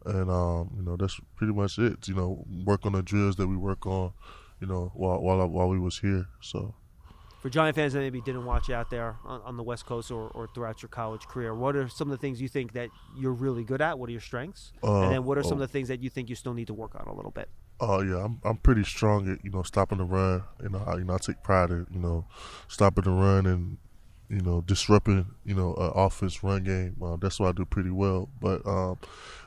and 0.06 0.30
um, 0.30 0.72
you 0.76 0.84
know 0.84 0.96
that's 0.96 1.20
pretty 1.36 1.54
much 1.54 1.78
it. 1.78 2.08
You 2.08 2.16
know, 2.16 2.46
work 2.66 2.86
on 2.86 2.94
the 2.94 3.02
drills 3.02 3.36
that 3.38 3.48
we 3.48 3.56
work 3.56 3.86
on. 3.86 4.14
You 4.60 4.68
know, 4.68 4.92
while 4.96 5.20
while 5.22 5.42
I, 5.42 5.46
while 5.46 5.68
we 5.68 5.80
was 5.80 6.00
here. 6.00 6.28
So 6.42 6.76
For 7.42 7.50
Giant 7.50 7.76
fans 7.76 7.94
that 7.94 8.00
maybe 8.00 8.22
didn't 8.22 8.46
watch 8.46 8.70
out 8.70 8.90
there 8.90 9.18
on, 9.26 9.42
on 9.42 9.58
the 9.58 9.64
West 9.64 9.86
Coast 9.86 10.12
or, 10.12 10.30
or 10.30 10.48
throughout 10.54 10.82
your 10.82 10.90
college 10.90 11.28
career, 11.28 11.54
what 11.54 11.76
are 11.76 11.90
some 11.90 12.10
of 12.10 12.18
the 12.18 12.22
things 12.22 12.42
you 12.42 12.48
think 12.48 12.74
that 12.74 12.90
you're 13.18 13.34
really 13.34 13.64
good 13.64 13.82
at? 13.82 14.00
What 14.00 14.08
are 14.08 14.14
your 14.14 14.22
strengths? 14.22 14.72
Uh, 14.82 15.02
and 15.02 15.12
then 15.12 15.24
what 15.26 15.38
are 15.38 15.44
some 15.44 15.60
oh. 15.60 15.64
of 15.64 15.68
the 15.68 15.68
things 15.68 15.90
that 15.90 16.02
you 16.02 16.10
think 16.10 16.30
you 16.30 16.36
still 16.36 16.54
need 16.54 16.68
to 16.68 16.74
work 16.74 16.96
on 16.96 17.08
a 17.08 17.14
little 17.14 17.32
bit? 17.32 17.50
Oh 17.80 18.02
yeah, 18.02 18.24
I'm 18.24 18.40
I'm 18.46 18.58
pretty 18.58 18.84
strong 18.84 19.30
at 19.30 19.44
you 19.44 19.52
know 19.52 19.64
stopping 19.64 19.98
the 19.98 20.06
run. 20.06 20.44
You 20.62 20.70
know, 20.70 20.84
I, 20.86 20.96
you 20.96 21.04
know 21.04 21.16
I 21.16 21.18
take 21.18 21.44
pride 21.44 21.72
in 21.72 21.88
you 21.92 22.00
know 22.00 22.26
stopping 22.68 23.04
the 23.04 23.12
run 23.12 23.46
and 23.46 23.78
you 24.34 24.42
know 24.42 24.62
disrupting 24.62 25.26
you 25.46 25.54
know 25.56 25.74
uh, 25.76 25.92
offense 25.96 26.44
run 26.44 26.64
game. 26.64 26.96
Uh, 27.02 27.16
that's 27.18 27.40
what 27.40 27.50
I 27.50 27.52
do 27.52 27.66
pretty 27.66 27.92
well. 27.92 28.30
But 28.42 28.66
um, 28.66 28.98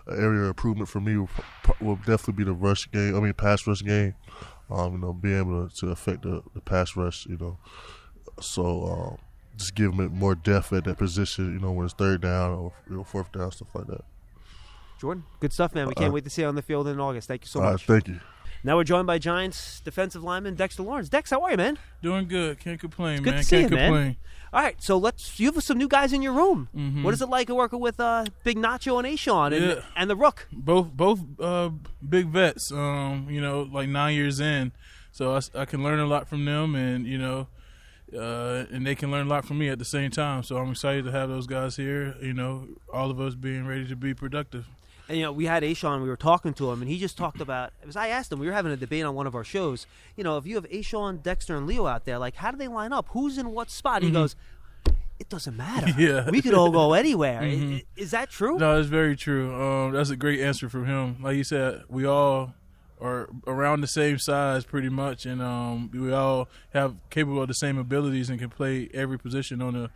an 0.06 0.22
area 0.22 0.42
of 0.42 0.48
improvement 0.48 0.88
for 0.88 1.00
me 1.00 1.16
will, 1.16 1.28
will 1.80 1.96
definitely 1.96 2.34
be 2.34 2.44
the 2.44 2.52
rush 2.52 2.90
game. 2.90 3.16
I 3.16 3.20
mean 3.20 3.32
pass 3.34 3.66
rush 3.66 3.82
game. 3.82 4.14
Um, 4.70 4.92
you 4.94 4.98
know, 4.98 5.12
being 5.12 5.38
able 5.38 5.68
to, 5.68 5.76
to 5.76 5.90
affect 5.90 6.22
the, 6.22 6.42
the 6.54 6.60
pass 6.60 6.96
rush. 6.96 7.26
You 7.26 7.36
know, 7.38 7.58
so 8.40 8.84
um, 8.86 9.18
just 9.56 9.74
give 9.74 9.96
them 9.96 10.12
more 10.14 10.34
depth 10.34 10.72
at 10.72 10.84
that 10.84 10.98
position. 10.98 11.52
You 11.54 11.60
know, 11.60 11.72
when 11.72 11.84
it's 11.86 11.94
third 11.94 12.20
down 12.22 12.50
or 12.52 12.72
you 12.88 12.96
know, 12.96 13.04
fourth 13.04 13.30
down, 13.32 13.50
stuff 13.52 13.74
like 13.74 13.86
that. 13.86 14.04
Jordon, 15.00 15.22
good 15.40 15.52
stuff, 15.52 15.74
man. 15.74 15.86
We 15.88 15.94
can't 15.94 16.08
Uh, 16.10 16.14
wait 16.14 16.24
to 16.24 16.30
see 16.30 16.42
you 16.42 16.48
on 16.48 16.54
the 16.54 16.62
field 16.62 16.88
in 16.88 16.98
August. 16.98 17.28
Thank 17.28 17.42
you 17.44 17.48
so 17.48 17.60
much. 17.60 17.84
thank 17.86 18.08
you. 18.08 18.18
Now 18.64 18.76
we're 18.76 18.84
joined 18.84 19.06
by 19.06 19.18
Giants 19.18 19.80
defensive 19.80 20.22
lineman 20.24 20.54
Dexter 20.54 20.82
Lawrence. 20.82 21.08
Dex, 21.08 21.30
how 21.30 21.42
are 21.42 21.50
you, 21.52 21.56
man? 21.56 21.78
Doing 22.02 22.26
good. 22.26 22.58
Can't 22.58 22.80
complain, 22.80 23.22
good 23.22 23.34
man. 23.34 23.42
to 23.42 23.44
see 23.48 23.60
Can't 23.60 23.70
you, 23.70 23.76
man. 23.76 24.16
All 24.52 24.62
right, 24.62 24.76
so 24.82 24.96
let's. 24.96 25.38
You 25.38 25.52
have 25.52 25.62
some 25.62 25.76
new 25.76 25.88
guys 25.88 26.12
in 26.12 26.22
your 26.22 26.32
room. 26.32 26.68
Mhm. 26.74 27.02
What 27.02 27.12
is 27.12 27.20
it 27.20 27.28
like 27.28 27.48
working 27.48 27.80
with 27.80 28.00
uh, 28.00 28.24
Big 28.44 28.56
Nacho 28.56 28.96
and 28.98 29.06
A'Shawn 29.06 29.54
and, 29.54 29.64
Yeah. 29.64 29.74
and 29.96 30.08
the 30.08 30.16
Rook? 30.16 30.48
Both 30.52 30.92
both 30.92 31.20
uh, 31.40 31.70
big 32.08 32.28
vets. 32.28 32.72
Um, 32.72 33.26
you 33.28 33.40
know, 33.40 33.62
like 33.70 33.88
nine 33.88 34.14
years 34.14 34.40
in, 34.40 34.72
so 35.12 35.38
I 35.54 35.64
can 35.66 35.82
learn 35.82 35.98
a 35.98 36.06
lot 36.06 36.28
from 36.28 36.44
them, 36.44 36.74
and 36.74 37.06
you 37.06 37.18
know, 37.18 37.48
uh, 38.16 38.64
and 38.70 38.86
they 38.86 38.94
can 38.94 39.10
learn 39.10 39.26
a 39.26 39.30
lot 39.30 39.44
from 39.44 39.58
me 39.58 39.68
at 39.68 39.78
the 39.78 39.84
same 39.84 40.10
time. 40.10 40.42
So 40.42 40.56
I'm 40.56 40.70
excited 40.70 41.04
to 41.04 41.10
have 41.12 41.28
those 41.28 41.46
guys 41.46 41.76
here. 41.76 42.14
You 42.22 42.32
know, 42.32 42.68
all 42.92 43.10
of 43.10 43.20
us 43.20 43.34
being 43.34 43.66
ready 43.66 43.86
to 43.88 43.96
be 43.96 44.14
productive. 44.14 44.66
And 45.08 45.16
you 45.18 45.22
know, 45.24 45.32
we 45.32 45.46
had 45.46 45.62
A'Shawn. 45.62 46.02
We 46.02 46.08
were 46.08 46.16
talking 46.16 46.52
to 46.54 46.70
him, 46.70 46.82
and 46.82 46.90
he 46.90 46.98
just 46.98 47.16
talked 47.16 47.40
about. 47.40 47.72
As 47.86 47.96
I 47.96 48.08
asked 48.08 48.32
him, 48.32 48.38
we 48.40 48.46
were 48.46 48.52
having 48.52 48.72
a 48.72 48.76
debate 48.76 49.04
on 49.04 49.14
one 49.14 49.26
of 49.26 49.34
our 49.36 49.44
shows. 49.44 49.86
You 50.16 50.24
know, 50.24 50.36
if 50.36 50.46
you 50.46 50.56
have 50.56 50.68
A'Shawn, 50.68 51.22
Dexter, 51.22 51.56
and 51.56 51.66
Leo 51.66 51.86
out 51.86 52.04
there, 52.04 52.18
like, 52.18 52.34
how 52.36 52.50
do 52.50 52.56
they 52.58 52.68
line 52.68 52.92
up? 52.92 53.06
Who's 53.10 53.38
in 53.38 53.50
what 53.52 53.70
spot? 53.70 54.02
He 54.02 54.10
goes, 54.10 54.34
"It 55.20 55.28
doesn't 55.28 55.56
matter. 55.56 55.92
Yeah. 55.98 56.28
we 56.30 56.42
could 56.42 56.54
all 56.54 56.70
go 56.72 56.92
anywhere." 56.94 57.40
Mhm. 57.42 57.76
I- 57.78 57.84
Is 57.96 58.10
that 58.10 58.30
true? 58.30 58.58
No, 58.58 58.78
it's 58.80 58.88
very 58.88 59.14
true. 59.16 59.54
Um, 59.54 59.92
that's 59.92 60.10
a 60.10 60.16
great 60.16 60.40
answer 60.40 60.68
from 60.68 60.86
him. 60.86 61.18
Like 61.22 61.36
you 61.36 61.44
said, 61.44 61.82
we 61.88 62.04
all 62.04 62.54
are 63.00 63.28
around 63.46 63.82
the 63.82 63.86
same 63.86 64.18
size, 64.18 64.64
pretty 64.64 64.88
much, 64.88 65.24
and 65.26 65.40
um, 65.42 65.90
we 65.92 66.12
all 66.12 66.48
have 66.72 66.96
capable 67.10 67.42
of 67.42 67.48
the 67.48 67.54
same 67.54 67.76
abilities 67.78 68.28
and 68.30 68.40
can 68.40 68.48
play 68.50 68.88
every 68.94 69.18
position 69.18 69.62
on 69.62 69.74
the 69.74 69.90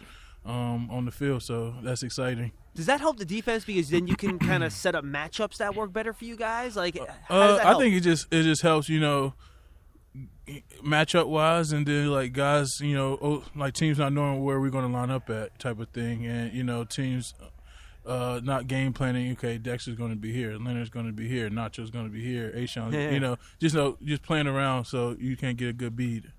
um, 0.50 0.88
on 0.90 1.04
the 1.04 1.10
field. 1.10 1.42
So 1.42 1.74
that's 1.82 2.02
exciting. 2.02 2.52
Does 2.74 2.86
that 2.86 3.00
help 3.00 3.18
the 3.18 3.24
defense 3.24 3.64
because 3.64 3.90
then 3.90 4.06
you 4.06 4.16
can 4.16 4.38
kind 4.38 4.62
of 4.62 4.72
set 4.72 4.94
up 4.94 5.04
matchups 5.04 5.56
that 5.58 5.74
work 5.74 5.92
better 5.92 6.12
for 6.12 6.24
you 6.24 6.36
guys? 6.36 6.76
Like, 6.76 6.96
how 7.28 7.46
does 7.46 7.60
Uh, 7.60 7.62
I 7.64 7.78
think 7.78 7.94
it 7.94 8.00
just 8.00 8.26
it 8.32 8.44
just 8.44 8.62
helps, 8.62 8.88
you 8.88 9.00
know, 9.00 9.34
matchup 10.84 11.26
wise, 11.26 11.72
and 11.72 11.86
then 11.86 12.08
like 12.08 12.32
guys, 12.32 12.80
you 12.80 12.94
know, 12.94 13.18
oh, 13.20 13.44
like 13.54 13.74
teams 13.74 13.98
not 13.98 14.12
knowing 14.12 14.42
where 14.42 14.60
we're 14.60 14.70
going 14.70 14.86
to 14.86 14.92
line 14.92 15.10
up 15.10 15.28
at, 15.30 15.58
type 15.58 15.78
of 15.80 15.88
thing, 15.90 16.26
and 16.26 16.52
you 16.52 16.62
know, 16.64 16.84
teams 16.84 17.34
uh, 18.06 18.40
not 18.42 18.66
game 18.66 18.92
planning. 18.92 19.32
Okay, 19.32 19.58
Dexter's 19.58 19.96
going 19.96 20.10
to 20.10 20.16
be 20.16 20.32
here, 20.32 20.56
Leonard's 20.56 20.90
going 20.90 21.06
to 21.06 21.12
be 21.12 21.28
here, 21.28 21.48
Nacho's 21.50 21.90
going 21.90 22.06
to 22.06 22.10
be 22.10 22.22
here, 22.24 22.52
A'Shawn, 22.56 22.92
Yeah. 22.92 23.10
you 23.10 23.20
know, 23.20 23.36
just 23.60 23.74
know 23.74 23.98
just 24.02 24.22
playing 24.22 24.46
around 24.46 24.84
so 24.86 25.16
you 25.18 25.36
can't 25.36 25.56
get 25.56 25.68
a 25.68 25.72
good 25.72 25.96
bead. 25.96 26.32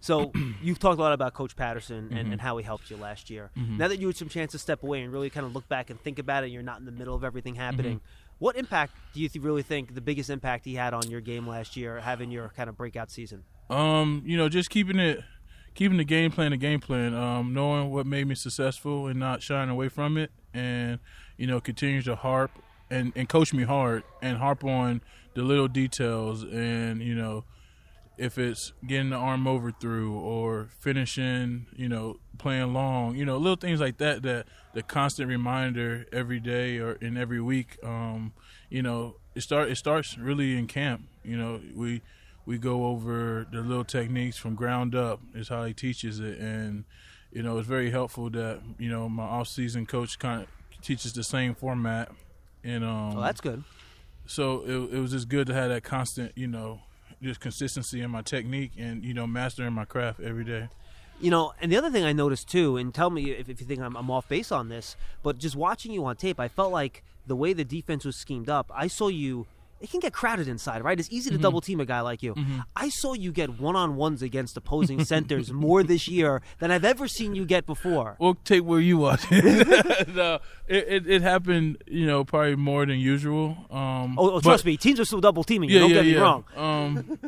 So 0.00 0.32
you've 0.62 0.78
talked 0.78 0.98
a 0.98 1.02
lot 1.02 1.12
about 1.12 1.34
Coach 1.34 1.56
Patterson 1.56 2.08
and, 2.12 2.28
Mhm. 2.28 2.32
and 2.32 2.40
how 2.40 2.56
he 2.58 2.64
helped 2.64 2.90
you 2.90 2.96
last 2.96 3.30
year. 3.30 3.50
Mhm. 3.56 3.78
Now 3.78 3.88
that 3.88 3.98
you 3.98 4.06
had 4.06 4.16
some 4.16 4.28
chance 4.28 4.52
to 4.52 4.58
step 4.58 4.82
away 4.82 5.02
and 5.02 5.12
really 5.12 5.30
kind 5.30 5.46
of 5.46 5.54
look 5.54 5.68
back 5.68 5.90
and 5.90 6.00
think 6.00 6.18
about 6.18 6.44
it, 6.44 6.50
you're 6.50 6.62
not 6.62 6.78
in 6.78 6.84
the 6.86 6.92
middle 6.92 7.14
of 7.14 7.24
everything 7.24 7.54
happening. 7.56 8.00
What 8.38 8.56
impact 8.56 8.92
do 9.14 9.20
you 9.20 9.28
th- 9.28 9.42
really 9.42 9.62
think 9.62 9.94
the 9.94 10.00
biggest 10.02 10.28
impact 10.28 10.64
he 10.66 10.74
had 10.74 10.92
on 10.92 11.08
your 11.10 11.20
game 11.22 11.46
last 11.48 11.76
year, 11.76 12.00
having 12.00 12.30
your 12.30 12.50
kind 12.50 12.68
of 12.68 12.76
breakout 12.76 13.10
season? 13.10 13.44
Um, 13.70 14.22
you 14.26 14.36
know, 14.36 14.48
just 14.50 14.68
keeping 14.70 14.98
it, 14.98 15.20
keeping 15.74 15.96
the 15.96 16.04
game 16.04 16.30
plan, 16.30 16.50
the 16.50 16.56
game 16.58 16.80
plan. 16.80 17.14
Um, 17.14 17.54
knowing 17.54 17.90
what 17.90 18.06
made 18.06 18.26
me 18.28 18.34
successful 18.34 19.06
and 19.06 19.18
not 19.18 19.42
shying 19.42 19.70
away 19.70 19.88
from 19.88 20.18
it, 20.18 20.30
and 20.52 20.98
you 21.38 21.46
know, 21.46 21.60
continue 21.60 22.02
to 22.02 22.14
harp 22.14 22.50
and 22.90 23.12
and 23.16 23.28
coach 23.28 23.52
me 23.54 23.62
hard 23.64 24.04
and 24.22 24.36
harp 24.38 24.62
on 24.64 25.00
the 25.34 25.42
little 25.42 25.68
details 25.68 26.42
and 26.44 27.00
you 27.02 27.14
know, 27.14 27.44
if 28.18 28.38
it's 28.38 28.72
getting 28.86 29.10
the 29.10 29.16
arm 29.16 29.46
over 29.46 29.70
through 29.70 30.14
or 30.18 30.68
finishing, 30.80 31.66
you 31.76 31.88
know, 31.88 32.16
playing 32.38 32.72
long, 32.72 33.14
you 33.16 33.24
know, 33.24 33.36
little 33.36 33.56
things 33.56 33.80
like 33.80 33.98
that. 33.98 34.22
That 34.22 34.46
the 34.74 34.82
constant 34.82 35.28
reminder 35.28 36.06
every 36.12 36.40
day 36.40 36.78
or 36.78 36.92
in 36.92 37.16
every 37.16 37.40
week. 37.40 37.78
Um, 37.82 38.32
you 38.70 38.82
know, 38.82 39.16
it 39.34 39.42
start 39.42 39.70
it 39.70 39.76
starts 39.76 40.16
really 40.18 40.56
in 40.56 40.66
camp. 40.66 41.02
You 41.24 41.36
know, 41.36 41.60
we 41.74 42.02
we 42.46 42.58
go 42.58 42.86
over 42.86 43.46
the 43.50 43.60
little 43.60 43.84
techniques 43.84 44.36
from 44.36 44.54
ground 44.54 44.94
up 44.94 45.20
is 45.34 45.48
how 45.48 45.64
he 45.64 45.74
teaches 45.74 46.20
it 46.20 46.38
and 46.38 46.84
you 47.32 47.42
know 47.42 47.58
it's 47.58 47.66
very 47.66 47.90
helpful 47.90 48.30
that 48.30 48.60
you 48.78 48.88
know 48.88 49.08
my 49.08 49.24
off 49.24 49.48
season 49.48 49.84
coach 49.84 50.16
kind 50.20 50.42
of 50.42 50.80
teaches 50.80 51.12
the 51.12 51.24
same 51.24 51.56
format 51.56 52.08
and 52.62 52.84
um 52.84 53.18
Oh, 53.18 53.20
that's 53.20 53.40
good. 53.40 53.64
so 54.26 54.62
it, 54.64 54.94
it 54.96 55.00
was 55.00 55.10
just 55.10 55.28
good 55.28 55.48
to 55.48 55.54
have 55.54 55.70
that 55.70 55.82
constant 55.82 56.30
you 56.36 56.46
know 56.46 56.82
just 57.22 57.40
consistency 57.40 58.00
in 58.00 58.10
my 58.10 58.22
technique 58.22 58.72
and 58.78 59.04
you 59.04 59.14
know 59.14 59.26
mastering 59.26 59.72
my 59.72 59.84
craft 59.84 60.20
every 60.20 60.44
day 60.44 60.68
You 61.20 61.30
know, 61.30 61.54
and 61.62 61.72
the 61.72 61.78
other 61.78 61.90
thing 61.90 62.04
I 62.04 62.12
noticed 62.12 62.46
too, 62.48 62.76
and 62.76 62.92
tell 62.92 63.08
me 63.08 63.30
if, 63.30 63.48
if 63.48 63.58
you 63.60 63.66
think 63.66 63.80
I'm, 63.80 63.96
I'm 63.96 64.10
off 64.10 64.28
base 64.28 64.52
on 64.52 64.68
this, 64.68 64.96
but 65.22 65.38
just 65.38 65.56
watching 65.56 65.90
you 65.92 66.04
on 66.04 66.16
tape, 66.16 66.38
I 66.38 66.48
felt 66.48 66.72
like 66.72 67.02
the 67.26 67.34
way 67.34 67.54
the 67.54 67.64
defense 67.64 68.04
was 68.04 68.16
schemed 68.16 68.50
up, 68.50 68.70
I 68.74 68.86
saw 68.86 69.08
you. 69.08 69.46
It 69.80 69.90
can 69.90 70.00
get 70.00 70.12
crowded 70.14 70.48
inside, 70.48 70.82
right? 70.82 70.98
It's 70.98 71.10
easy 71.12 71.28
to 71.30 71.36
Mhm. 71.38 71.42
double 71.42 71.60
team 71.60 71.80
a 71.80 71.84
guy 71.84 72.00
like 72.00 72.22
you. 72.22 72.34
Mhm. 72.34 72.64
I 72.74 72.88
saw 72.88 73.12
you 73.12 73.30
get 73.30 73.60
one 73.60 73.76
on 73.76 73.94
ones 73.96 74.22
against 74.22 74.56
opposing 74.56 75.04
centers 75.12 75.52
more 75.52 75.82
this 75.82 76.08
year 76.08 76.40
than 76.60 76.70
I've 76.70 76.84
ever 76.84 77.06
seen 77.06 77.34
you 77.34 77.44
get 77.44 77.66
before. 77.66 78.16
We'll 78.18 78.36
take 78.36 78.64
where 78.64 78.80
you 78.80 79.06
it. 79.10 79.20
no, 80.14 80.38
it, 80.66 80.84
it, 80.88 81.06
it 81.06 81.22
happened, 81.22 81.76
you 81.86 82.06
know, 82.06 82.24
probably 82.24 82.56
more 82.56 82.86
than 82.86 82.98
usual. 82.98 83.56
Um, 83.70 84.18
Oh, 84.18 84.30
oh, 84.30 84.30
but- 84.36 84.42
trust 84.44 84.64
me, 84.64 84.76
teams 84.78 84.98
are 84.98 85.04
still 85.04 85.20
double 85.20 85.44
teaming. 85.44 85.68
you. 85.68 85.74
Yeah, 85.76 85.80
Don't 85.82 85.90
yeah, 85.90 85.94
get 85.96 86.04
me 86.06 86.12
yeah. 86.14 86.20
wrong. 86.20 86.44
Um, 86.56 87.18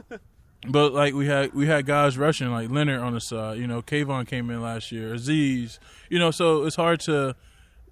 but 0.68 0.92
like 0.92 1.14
we 1.14 1.26
had 1.26 1.52
we 1.54 1.66
had 1.66 1.86
guys 1.86 2.18
rushing 2.18 2.50
like 2.50 2.70
Leonard 2.70 3.00
on 3.00 3.12
the 3.14 3.20
side. 3.20 3.58
You 3.58 3.66
know, 3.66 3.82
Kayvon 3.82 4.26
came 4.26 4.50
in 4.50 4.60
last 4.62 4.90
year. 4.90 5.14
Aziz. 5.14 5.78
You 6.08 6.18
know, 6.18 6.30
so 6.30 6.64
it's 6.64 6.76
hard 6.76 7.00
to, 7.00 7.36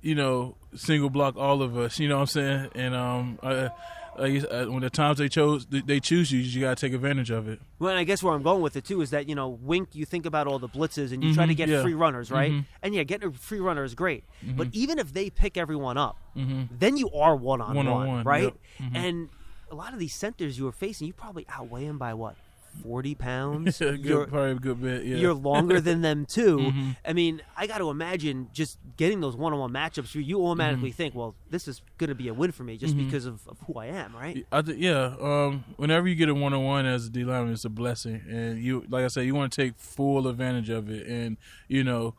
you 0.01 0.15
know, 0.15 0.57
single 0.75 1.11
block 1.11 1.37
all 1.37 1.63
of 1.63 1.77
us. 1.77 1.99
You 2.01 2.09
know 2.09 2.17
what 2.17 2.21
I'm 2.23 2.27
saying? 2.29 2.71
And 2.75 2.95
um, 2.95 3.39
I, 3.43 3.71
like 4.19 4.33
you 4.33 4.41
said, 4.41 4.69
when 4.69 4.81
the 4.83 4.91
times 4.91 5.19
they 5.19 5.29
chose 5.29 5.67
they 5.67 6.01
choose 6.01 6.31
you, 6.33 6.41
you 6.41 6.61
got 6.61 6.77
to 6.79 6.87
take 6.87 6.95
advantage 6.95 7.31
of 7.31 7.49
it. 7.49 7.61
Well, 7.79 7.91
and 7.91 7.99
I 7.99 8.05
guess 8.05 8.23
where 8.23 8.33
I'm 8.35 8.43
going 8.43 8.63
with 8.63 8.77
it 8.77 8.85
too 8.85 9.01
is 9.01 9.11
that 9.11 9.29
you 9.29 9.35
know, 9.35 9.49
Wink. 9.49 9.95
You 9.95 10.05
think 10.05 10.27
about 10.27 10.47
all 10.47 10.59
the 10.59 10.69
blitzes 10.69 11.13
and 11.13 11.23
you 11.23 11.35
try 11.35 11.47
to 11.47 11.53
Mhm, 11.53 11.57
get 11.57 11.69
yeah. 11.69 11.83
free 11.83 11.95
runners, 11.95 12.31
right? 12.31 12.53
Mhm. 12.53 12.65
And 12.83 12.95
yeah, 12.95 13.03
getting 13.05 13.29
a 13.29 13.33
free 13.33 13.61
runner 13.61 13.85
is 13.85 13.95
great. 13.95 14.25
But 14.57 14.69
Mhm. 14.69 14.75
even 14.75 14.99
if 14.99 15.13
they 15.13 15.31
pick 15.31 15.57
everyone 15.57 15.97
up, 15.97 16.17
Mhm. 16.37 16.69
then 16.79 16.97
you 16.97 17.11
are 17.11 17.37
one 17.37 17.61
on 17.61 17.75
one, 17.77 17.87
One-on-one, 17.87 18.25
right? 18.25 18.43
yep. 18.45 18.57
Mhm. 18.93 18.97
And 18.97 19.29
a 19.71 19.75
lot 19.75 19.93
of 19.93 19.99
these 19.99 20.15
centers 20.15 20.59
you 20.59 20.67
are 20.69 20.73
facing, 20.73 21.07
you 21.09 21.13
probably 21.13 21.45
outweigh 21.49 21.87
them 21.87 21.99
by 21.99 22.15
what, 22.15 22.37
forty 22.83 23.15
pounds? 23.27 23.79
Good- 23.79 24.05
You're- 24.05 24.27
probably 24.27 24.53
a 24.53 24.55
good 24.57 24.81
bit. 24.83 25.05
Yeah. 25.05 25.17
You're 25.17 25.35
longer 25.35 25.81
than 25.81 26.01
them 26.03 26.27
too. 26.29 26.59
Mhm. 26.59 26.97
I 27.05 27.13
mean, 27.13 27.43
I 27.57 27.67
got 27.67 27.79
to 27.79 27.91
imagine 27.91 28.49
just 28.53 28.79
getting 28.97 29.21
those 29.21 29.37
one-on-one 29.37 29.71
matchups. 29.73 30.15
You, 30.15 30.21
you 30.23 30.45
automatically 30.47 30.91
Mhm. 30.91 30.95
think, 30.95 31.15
well, 31.15 31.35
this 31.51 31.69
is 31.69 31.83
going 31.99 32.09
to 32.09 32.15
be 32.15 32.29
a 32.29 32.35
win 32.35 32.53
for 32.53 32.65
me 32.65 32.77
just 32.77 32.95
Mhm. 32.97 33.05
because 33.07 33.27
of, 33.27 33.47
of 33.49 33.59
who 33.67 33.75
I 33.79 33.87
am, 33.87 34.15
right? 34.15 34.47
I 34.53 34.63
th- 34.63 34.79
yeah. 34.79 35.15
Um, 35.21 35.65
whenever 35.77 36.09
you 36.09 36.15
get 36.15 36.29
a 36.29 36.35
one 36.35 36.53
on 36.55 36.65
one 36.65 36.87
as 36.87 37.07
a 37.07 37.11
D 37.11 37.25
lineman, 37.25 37.53
it's 37.53 37.65
a 37.65 37.69
blessing, 37.71 38.23
and 38.29 38.59
you, 38.59 38.85
like 38.89 39.05
I 39.05 39.09
said, 39.09 39.27
you 39.27 39.35
want 39.35 39.53
to 39.53 39.63
take 39.63 39.75
full 39.77 40.29
advantage 40.29 40.71
of 40.71 40.91
it, 40.91 41.07
and 41.07 41.37
you 41.69 41.85
know, 41.85 42.15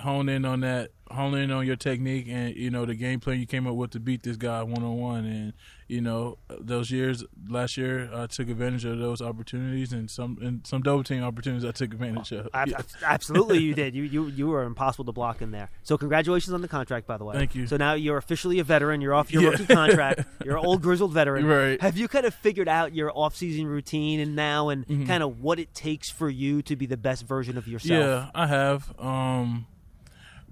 hone 0.00 0.28
in 0.28 0.44
on 0.46 0.60
that, 0.60 0.90
hone 1.12 1.34
in 1.34 1.50
on 1.50 1.66
your 1.66 1.76
technique, 1.76 2.26
and 2.28 2.54
you 2.56 2.70
know 2.70 2.84
the 2.84 2.94
game 2.94 3.20
plan 3.20 3.38
you 3.40 3.46
came 3.46 3.66
up 3.66 3.74
with 3.74 3.90
to 3.92 4.00
beat 4.00 4.22
this 4.22 4.36
guy 4.36 4.62
one 4.62 4.82
on 4.82 4.96
one, 4.98 5.24
and 5.24 5.52
you 5.88 6.00
know 6.00 6.38
those 6.48 6.90
years 6.90 7.24
last 7.48 7.76
year 7.76 8.10
I 8.12 8.26
took 8.26 8.48
advantage 8.48 8.84
of 8.84 8.98
those 8.98 9.20
opportunities, 9.22 9.92
and 9.92 10.10
some 10.10 10.38
and 10.40 10.66
some 10.66 10.82
double 10.82 11.04
team 11.04 11.22
opportunities 11.22 11.64
I 11.68 11.72
took 11.72 11.92
advantage 11.92 12.32
of. 12.32 12.48
Yeah. 12.66 12.80
Absolutely, 13.04 13.58
you 13.58 13.74
did. 13.74 13.94
You 13.94 14.04
you 14.04 14.26
you 14.26 14.46
were 14.48 14.62
impossible 14.64 15.04
to 15.06 15.12
block 15.12 15.42
in 15.42 15.50
there. 15.50 15.70
So 15.82 15.96
congratulations 15.98 16.54
on 16.54 16.62
the 16.62 16.68
contract, 16.68 17.06
by 17.06 17.16
the 17.18 17.24
way. 17.24 17.34
Thank 17.34 17.54
you. 17.54 17.66
So 17.66 17.76
now 17.76 17.94
you're 17.94 18.16
officially 18.18 18.58
a 18.58 18.64
veteran. 18.64 19.00
You're 19.00 19.14
off 19.14 19.32
your 19.32 19.42
Yeah. 19.42 19.48
rookie 19.50 19.66
contract. 19.66 20.24
You're 20.44 20.56
an 20.56 20.64
old 20.66 20.82
grizzled 20.82 21.12
veteran. 21.12 21.46
Right. 21.46 21.80
Have 21.80 21.96
you 21.96 22.08
kind 22.08 22.26
of 22.26 22.34
figured 22.34 22.68
out 22.68 22.94
your 22.94 23.16
off-season 23.16 23.66
routine 23.66 24.18
and 24.20 24.34
now 24.34 24.70
and 24.70 24.86
Mhm. 24.86 25.06
kind 25.06 25.22
of 25.22 25.40
what 25.40 25.58
it 25.60 25.72
takes 25.74 26.10
for 26.10 26.28
you 26.28 26.62
to 26.62 26.74
be 26.74 26.86
the 26.86 26.96
best 26.96 27.26
version 27.26 27.56
of 27.56 27.68
yourself? 27.68 28.00
Yeah, 28.00 28.30
I 28.34 28.46
have. 28.48 28.92
Um, 28.98 29.66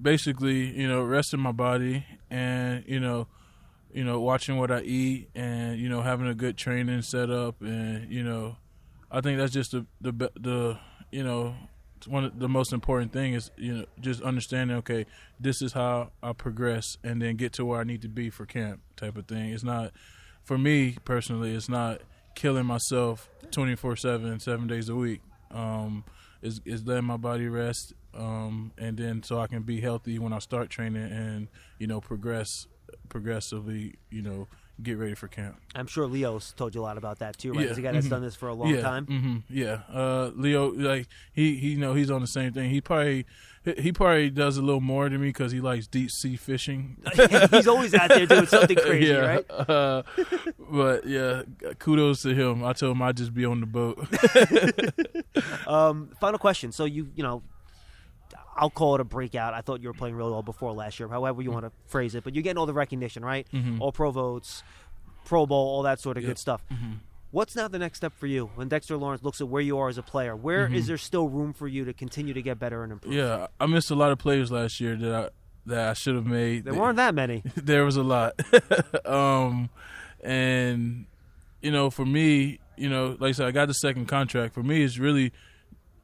basically, 0.01 0.71
you 0.79 0.89
know, 0.89 1.03
resting 1.03 1.41
my 1.41 1.53
body 1.53 2.05
and 2.31 2.85
you 2.87 3.01
know, 3.01 3.27
you 3.93 4.05
know, 4.05 4.21
watching 4.21 4.57
what 4.57 4.71
I 4.71 4.81
eat 4.83 5.29
and 5.35 5.79
you 5.79 5.89
know, 5.89 6.03
having 6.03 6.29
a 6.29 6.35
good 6.35 6.57
training 6.57 7.03
set 7.03 7.31
up 7.31 7.61
and 7.61 8.11
you 8.11 8.23
know, 8.23 8.57
I 9.11 9.21
think 9.21 9.39
that's 9.39 9.53
just 9.53 9.73
the 9.73 9.87
the 10.01 10.31
the 10.39 10.79
you 11.11 11.25
know. 11.25 11.55
One 12.07 12.25
of 12.25 12.39
the 12.39 12.49
most 12.49 12.73
important 12.73 13.13
thing 13.13 13.35
is 13.35 13.51
you 13.59 13.75
know 13.77 13.85
just 14.01 14.23
understanding 14.23 14.79
okay 14.79 15.05
this 15.39 15.61
is 15.61 15.75
how 15.75 16.13
I 16.23 16.33
progress 16.33 16.97
and 17.05 17.21
then 17.21 17.37
get 17.37 17.53
to 17.55 17.65
where 17.67 17.79
I 17.79 17.85
need 17.85 18.01
to 18.01 18.09
be 18.09 18.31
for 18.31 18.47
camp 18.47 18.81
type 18.97 19.19
of 19.19 19.27
thing. 19.27 19.51
It's 19.51 19.63
not 19.63 19.93
for 20.43 20.57
me 20.57 20.97
personally. 21.05 21.55
It's 21.55 21.69
not 21.69 22.01
killing 22.35 22.65
myself 22.65 23.29
24/7 23.51 24.41
7 24.41 24.67
days 24.67 24.89
a 24.89 24.95
week. 24.95 25.21
Um 25.51 26.05
is 26.42 26.61
is 26.64 26.87
letting 26.87 27.05
my 27.05 27.16
body 27.16 27.48
rest 27.48 27.92
um, 28.14 28.72
and 28.79 28.96
then 28.96 29.22
so 29.22 29.38
I 29.40 29.46
can 29.46 29.62
be 29.62 29.81
healthy 29.81 30.18
when 30.18 30.33
I 30.33 30.38
start 30.38 30.70
training 30.70 31.11
and 31.11 31.48
you 31.79 31.87
know 31.87 32.00
progress 32.00 32.66
progressively 33.09 33.94
you 34.11 34.22
know 34.22 34.48
get 34.83 34.99
ready 34.99 35.14
for 35.14 35.29
camp. 35.29 35.57
I'm 35.75 35.87
sure 35.87 36.07
Leo's 36.07 36.53
told 36.57 36.75
you 36.75 36.81
a 36.81 36.83
lot 36.83 36.99
about 36.99 37.19
that 37.21 37.38
too, 37.38 37.53
right? 37.53 37.62
Yeah, 37.62 37.69
He's 37.69 37.79
a 37.79 37.83
guy 37.83 37.93
that's 37.93 38.07
mhm. 38.07 38.11
done 38.11 38.23
this 38.23 38.35
for 38.35 38.49
a 38.49 38.55
long 38.55 38.75
yeah, 38.75 38.81
time. 38.81 39.07
hmm 39.07 39.37
yeah, 39.49 39.81
uh, 39.93 40.31
Leo, 40.35 40.71
like 40.73 41.07
he, 41.33 41.57
he, 41.57 41.71
you 41.71 41.79
know, 41.79 41.95
he's 41.95 42.11
on 42.11 42.21
the 42.21 42.27
same 42.27 42.53
thing. 42.53 42.71
He 42.71 42.81
probably, 42.81 43.27
he- 43.64 43.81
he 43.83 43.93
probably 43.93 44.31
does 44.31 44.57
a 44.57 44.62
little 44.62 44.81
more 44.81 45.09
than 45.09 45.21
me 45.21 45.29
because 45.29 45.53
he 45.53 45.61
likes 45.61 45.87
deep 45.87 46.11
sea 46.11 46.37
fishing. 46.37 46.97
He's 47.51 47.69
always 47.69 47.95
out 47.95 48.09
there 48.09 48.25
doing 48.27 48.47
something 48.47 48.77
crazy, 48.87 49.12
yeah, 49.12 49.19
right? 49.19 49.47
Uh, 49.69 50.03
but 50.71 51.07
yeah, 51.07 51.43
kudos 51.79 52.23
to 52.23 52.35
him. 52.35 52.64
I 52.64 52.73
told 52.73 52.97
him 52.97 53.03
I'd 53.03 53.16
just 53.16 53.35
be 53.35 53.45
on 53.45 53.61
the 53.61 53.66
boat. 53.66 53.99
um, 55.66 56.11
final 56.21 56.38
question. 56.38 56.73
So 56.73 56.85
you 56.85 57.09
you 57.14 57.23
know, 57.23 57.43
I'll 58.61 58.70
call 58.70 58.94
it 58.94 59.01
a 59.01 59.05
breakout. 59.05 59.55
I 59.55 59.62
thought 59.62 59.81
you 59.81 59.88
were 59.88 59.94
playing 59.94 60.14
really 60.14 60.31
well 60.31 60.42
before 60.42 60.73
last 60.73 61.01
year. 61.01 61.09
However 61.09 61.40
you 61.42 61.51
want 61.51 61.64
to 61.64 61.73
phrase 61.87 62.14
it, 62.14 62.23
but 62.23 62.35
you're 62.35 62.42
getting 62.42 62.59
all 62.59 62.66
the 62.66 62.75
recognition, 62.75 63.25
right? 63.25 63.46
Mhm. 63.53 63.81
All 63.81 63.90
pro 63.90 64.11
votes, 64.11 64.62
Pro 65.25 65.46
Bowl, 65.46 65.66
all 65.68 65.83
that 65.83 65.99
sort 66.01 66.16
of 66.16 66.23
Yep. 66.23 66.31
good 66.31 66.38
stuff. 66.38 66.62
Mhm. 66.70 66.99
What's 67.31 67.55
now 67.57 67.68
the 67.68 67.79
next 67.79 67.99
step 67.99 68.12
for 68.18 68.27
you 68.27 68.51
when 68.57 68.68
Dexter 68.68 68.96
Lawrence 68.96 69.23
looks 69.23 69.40
at 69.40 69.49
where 69.49 69.62
you 69.62 69.79
are 69.79 69.88
as 69.88 69.96
a 69.99 70.03
player? 70.03 70.35
Where 70.37 70.66
is 70.66 70.85
Mhm. 70.85 70.88
there 70.88 70.99
still 70.99 71.29
room 71.29 71.53
for 71.53 71.68
you 71.68 71.85
to 71.85 71.92
continue 71.92 72.35
to 72.35 72.42
get 72.42 72.59
better 72.59 72.83
and 72.83 72.92
improve? 72.92 73.14
Yeah, 73.14 73.46
I 73.61 73.66
missed 73.66 73.90
a 73.90 73.94
lot 73.94 74.12
of 74.12 74.18
players 74.18 74.51
last 74.53 74.81
year 74.81 74.96
that 74.96 75.14
I 75.14 75.29
that 75.66 75.88
I 75.90 75.92
should 75.92 76.14
have 76.16 76.27
made. 76.27 76.64
There 76.64 76.75
weren't 76.75 76.96
that 76.96 77.14
many. 77.14 77.42
there 77.57 77.85
was 77.85 77.96
a 77.96 78.03
lot. 78.03 78.33
um, 79.07 79.68
and 80.25 81.07
you 81.61 81.70
know, 81.70 81.90
for 81.90 82.05
me, 82.07 82.59
you 82.77 82.88
know, 82.88 83.16
like 83.20 83.29
I 83.31 83.33
said, 83.33 83.46
I 83.46 83.51
got 83.51 83.68
the 83.68 83.75
second 83.75 84.07
contract. 84.07 84.55
For 84.55 84.62
me, 84.62 84.83
it's 84.83 84.99
really 84.99 85.33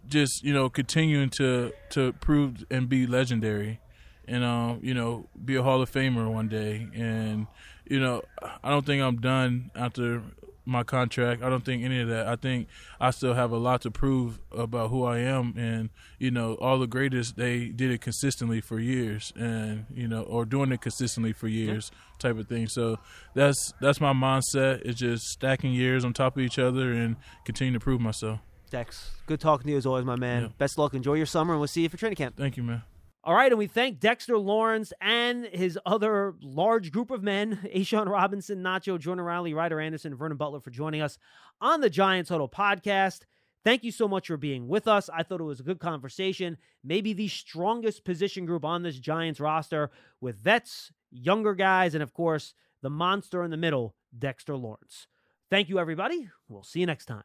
just 0.09 0.43
you 0.43 0.53
know 0.53 0.69
continuing 0.69 1.31
to 1.31 1.73
to 1.91 2.13
prove 2.15 2.65
and 2.71 2.89
be 2.89 3.07
legendary, 3.07 3.81
and 4.27 4.45
um, 4.45 4.81
you 4.83 4.95
know, 4.95 5.29
be 5.45 5.57
a 5.57 5.63
Hall 5.63 5.83
of 5.83 5.91
Famer 5.91 6.31
one 6.33 6.49
day. 6.49 6.89
And 6.95 7.47
you 7.85 8.01
know, 8.01 8.23
I 8.63 8.71
don't 8.71 8.85
think 8.85 9.03
I'm 9.03 9.17
done 9.21 9.71
after 9.75 10.23
my 10.67 10.83
contract. 10.83 11.43
I 11.43 11.49
don't 11.49 11.65
think 11.65 11.85
any 11.85 12.01
of 12.01 12.09
that. 12.09 12.27
I 12.27 12.35
think 12.35 12.67
I 13.01 13.11
still 13.11 13.35
have 13.35 13.53
a 13.53 13.57
lot 13.57 13.83
to 13.83 13.91
prove 13.91 14.41
about 14.51 14.91
who 14.91 15.05
I 15.05 15.19
am, 15.19 15.55
and 15.57 15.91
you 16.19 16.31
know, 16.31 16.55
all 16.55 16.79
the 16.79 16.89
greatest 16.89 17.37
they 17.37 17.69
did 17.69 17.91
it 17.91 18.01
consistently 18.01 18.61
for 18.61 18.81
years, 18.81 19.33
and 19.37 19.87
you 19.95 20.09
know, 20.09 20.23
or 20.23 20.45
doing 20.45 20.73
it 20.73 20.81
consistently 20.81 21.33
for 21.33 21.49
years, 21.49 21.91
type 22.19 22.37
of 22.37 22.49
thing. 22.49 22.67
So 22.67 22.99
that's 23.35 23.73
that's 23.81 24.01
my 24.01 24.13
mindset. 24.13 24.83
It's 24.85 24.99
just 24.99 25.25
stacking 25.27 25.73
years 25.73 26.05
on 26.05 26.13
top 26.13 26.37
of 26.37 26.43
each 26.43 26.59
other 26.59 26.93
and 26.93 27.17
continue 27.45 27.75
to 27.75 27.81
prove 27.81 28.01
myself. 28.01 28.41
Dex, 28.71 29.11
good 29.27 29.41
talking 29.41 29.67
to 29.67 29.71
you 29.73 29.77
as 29.77 29.87
always, 29.87 30.05
my 30.05 30.17
man. 30.17 30.43
Yeah. 30.43 30.49
Best 30.59 30.79
luck. 30.79 30.95
Enjoy 30.95 31.15
your 31.15 31.27
summer, 31.27 31.55
and 31.55 31.61
we'll 31.61 31.69
see 31.69 31.83
you 31.83 31.89
for 31.89 31.97
training 31.97 32.17
camp. 32.17 32.37
Thank 32.37 32.57
you, 32.57 32.63
man. 32.63 32.83
All 33.23 33.35
right, 33.35 33.51
and 33.51 33.59
we 33.59 33.67
thank 33.67 33.99
Dexter 33.99 34.39
Lawrence 34.39 34.93
and 35.01 35.47
his 35.47 35.77
other 35.85 36.35
large 36.41 36.93
group 36.93 37.11
of 37.11 37.25
men, 37.25 37.59
A'Shawn 37.75 38.09
Robinson, 38.09 38.63
Nacho, 38.63 38.99
Jordon 38.99 39.25
Riley, 39.25 39.53
Ryder 39.53 39.81
Anderson, 39.81 40.13
and 40.13 40.19
Vernon 40.19 40.37
Butler 40.37 40.61
for 40.61 40.71
joining 40.71 41.03
us 41.03 41.19
on 41.61 41.81
the 41.81 41.91
Giants 41.91 42.31
Huddle 42.31 42.49
podcast. 42.49 43.23
Thank 43.65 43.83
you 43.83 43.91
so 43.91 44.07
much 44.07 44.29
for 44.29 44.37
being 44.37 44.69
with 44.69 44.87
us. 44.87 45.11
I 45.13 45.25
thought 45.25 45.41
it 45.41 45.45
was 45.45 45.59
a 45.59 45.65
good 45.65 45.81
conversation. 45.81 46.57
Maybe 46.85 47.13
the 47.15 47.27
strongest 47.27 48.05
position 48.05 48.47
group 48.47 48.65
on 48.65 48.85
this 48.85 48.97
Giants 48.97 49.41
roster 49.41 49.91
with 50.21 50.39
vets, 50.39 50.93
younger 51.11 51.55
guys, 51.57 51.95
and 51.95 52.03
of 52.05 52.13
course, 52.13 52.55
the 52.83 52.91
monster 52.91 53.43
in 53.43 53.51
the 53.51 53.57
middle, 53.57 53.97
Dexter 54.17 54.57
Lawrence. 54.57 55.09
Thank 55.51 55.69
you, 55.69 55.81
everybody. 55.81 56.29
We'll 56.49 56.63
see 56.63 56.79
you 56.79 56.87
next 56.87 57.07
time. 57.07 57.25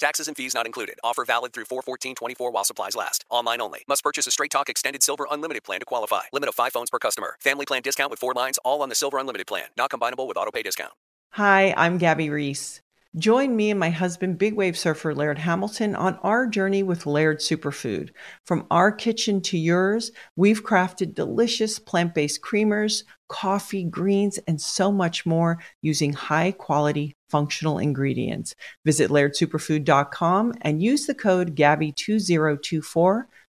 Taxes 0.00 0.28
and 0.28 0.36
fees 0.36 0.54
not 0.54 0.64
included. 0.64 0.98
Offer 1.04 1.26
valid 1.26 1.52
through 1.52 1.66
41424 1.66 2.50
while 2.50 2.64
supplies 2.64 2.96
last. 2.96 3.26
Online 3.28 3.60
only. 3.60 3.80
Must 3.86 4.02
purchase 4.02 4.26
a 4.26 4.30
Straight 4.30 4.50
Talk 4.50 4.70
Extended 4.70 5.02
Silver 5.02 5.26
Unlimited 5.30 5.62
plan 5.62 5.80
to 5.80 5.84
qualify. 5.84 6.22
Limit 6.32 6.48
of 6.48 6.54
5 6.54 6.72
phones 6.72 6.88
per 6.88 6.98
customer. 6.98 7.36
Family 7.38 7.66
plan 7.66 7.82
discount 7.82 8.10
with 8.10 8.18
4 8.18 8.32
lines 8.32 8.58
all 8.64 8.80
on 8.80 8.88
the 8.88 8.94
Silver 8.94 9.18
Unlimited 9.18 9.46
plan. 9.46 9.66
Not 9.76 9.90
combinable 9.90 10.26
with 10.26 10.38
auto 10.38 10.50
pay 10.50 10.62
discount. 10.62 10.92
Hi, 11.32 11.74
I'm 11.76 11.98
Gabby 11.98 12.30
Reece. 12.30 12.80
Join 13.18 13.56
me 13.56 13.70
and 13.70 13.78
my 13.78 13.90
husband, 13.90 14.38
big 14.38 14.54
wave 14.54 14.78
surfer 14.78 15.14
Laird 15.14 15.38
Hamilton, 15.38 15.94
on 15.94 16.18
our 16.22 16.46
journey 16.46 16.82
with 16.82 17.04
Laird 17.04 17.40
Superfood. 17.40 18.10
From 18.46 18.66
our 18.70 18.90
kitchen 18.90 19.42
to 19.42 19.58
yours, 19.58 20.12
we've 20.34 20.64
crafted 20.64 21.14
delicious 21.14 21.78
plant 21.78 22.14
based 22.14 22.40
creamers, 22.40 23.04
coffee, 23.28 23.84
greens, 23.84 24.38
and 24.48 24.60
so 24.60 24.90
much 24.90 25.26
more 25.26 25.58
using 25.82 26.14
high 26.14 26.52
quality 26.52 27.16
functional 27.30 27.78
ingredients. 27.78 28.54
Visit 28.84 29.10
lairdsuperfood.com 29.10 30.54
and 30.62 30.82
use 30.82 31.06
the 31.06 31.14
code 31.14 31.54
GABBY2024 31.56 32.82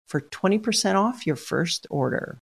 for 0.06 0.20
20% 0.20 0.94
off 0.94 1.26
your 1.26 1.36
first 1.36 1.86
order. 1.90 2.38